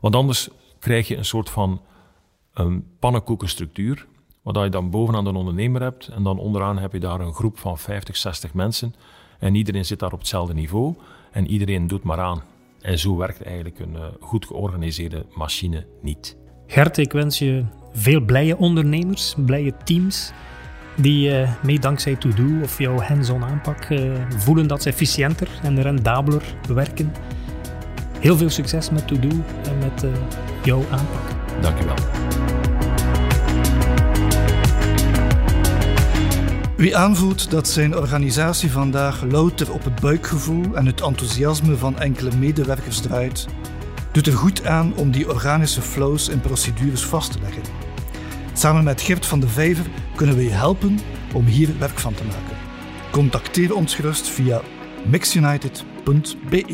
Want 0.00 0.14
anders 0.14 0.48
krijg 0.78 1.08
je 1.08 1.16
een 1.16 1.24
soort 1.24 1.50
van 1.50 1.80
een 2.52 2.86
pannenkoekenstructuur, 2.98 4.06
waar 4.42 4.64
je 4.64 4.70
dan 4.70 4.90
bovenaan 4.90 5.24
de 5.24 5.32
ondernemer 5.32 5.82
hebt 5.82 6.08
en 6.08 6.22
dan 6.22 6.38
onderaan 6.38 6.78
heb 6.78 6.92
je 6.92 7.00
daar 7.00 7.20
een 7.20 7.34
groep 7.34 7.58
van 7.58 7.78
50, 7.78 8.16
60 8.16 8.54
mensen 8.54 8.94
en 9.38 9.54
iedereen 9.54 9.84
zit 9.84 9.98
daar 9.98 10.12
op 10.12 10.18
hetzelfde 10.18 10.54
niveau 10.54 10.94
en 11.30 11.46
iedereen 11.46 11.86
doet 11.86 12.02
maar 12.02 12.20
aan. 12.20 12.42
En 12.82 12.98
zo 12.98 13.16
werkt 13.16 13.42
eigenlijk 13.42 13.78
een 13.78 13.94
uh, 13.94 14.04
goed 14.20 14.46
georganiseerde 14.46 15.26
machine 15.34 15.86
niet. 16.02 16.36
Gert, 16.66 16.98
ik 16.98 17.12
wens 17.12 17.38
je 17.38 17.64
veel 17.92 18.20
blije 18.20 18.56
ondernemers, 18.56 19.34
blije 19.46 19.72
teams, 19.84 20.32
die 20.96 21.28
uh, 21.30 21.50
mee 21.64 21.78
dankzij 21.78 22.16
To-Do 22.16 22.62
of 22.62 22.78
jouw 22.78 23.00
hands-on 23.00 23.44
aanpak 23.44 23.88
uh, 23.88 24.12
voelen 24.28 24.66
dat 24.66 24.82
ze 24.82 24.88
efficiënter 24.88 25.48
en 25.62 25.82
rendabeler 25.82 26.42
werken. 26.68 27.12
Heel 28.18 28.36
veel 28.36 28.50
succes 28.50 28.90
met 28.90 29.06
To-Do 29.06 29.28
en 29.62 29.78
met 29.78 30.06
jouw 30.62 30.82
aanpak. 30.90 31.30
Dank 31.60 31.78
Wie 36.82 36.96
aanvoelt 36.96 37.50
dat 37.50 37.68
zijn 37.68 37.96
organisatie 37.96 38.70
vandaag 38.70 39.22
louter 39.22 39.72
op 39.72 39.84
het 39.84 40.00
buikgevoel 40.00 40.74
en 40.74 40.86
het 40.86 41.00
enthousiasme 41.00 41.76
van 41.76 41.98
enkele 41.98 42.36
medewerkers 42.36 43.00
draait, 43.00 43.46
doet 44.12 44.26
er 44.26 44.32
goed 44.32 44.66
aan 44.66 44.94
om 44.96 45.10
die 45.10 45.28
organische 45.28 45.82
flows 45.82 46.28
en 46.28 46.40
procedures 46.40 47.04
vast 47.04 47.32
te 47.32 47.38
leggen. 47.40 47.62
Samen 48.52 48.84
met 48.84 49.00
Gert 49.00 49.26
van 49.26 49.40
de 49.40 49.48
Vijver 49.48 49.86
kunnen 50.16 50.36
we 50.36 50.44
je 50.44 50.50
helpen 50.50 50.98
om 51.34 51.44
hier 51.44 51.78
werk 51.78 51.98
van 51.98 52.14
te 52.14 52.24
maken. 52.24 52.56
Contacteer 53.10 53.74
ons 53.74 53.94
gerust 53.94 54.28
via 54.28 54.60
mixunited.be. 55.06 56.64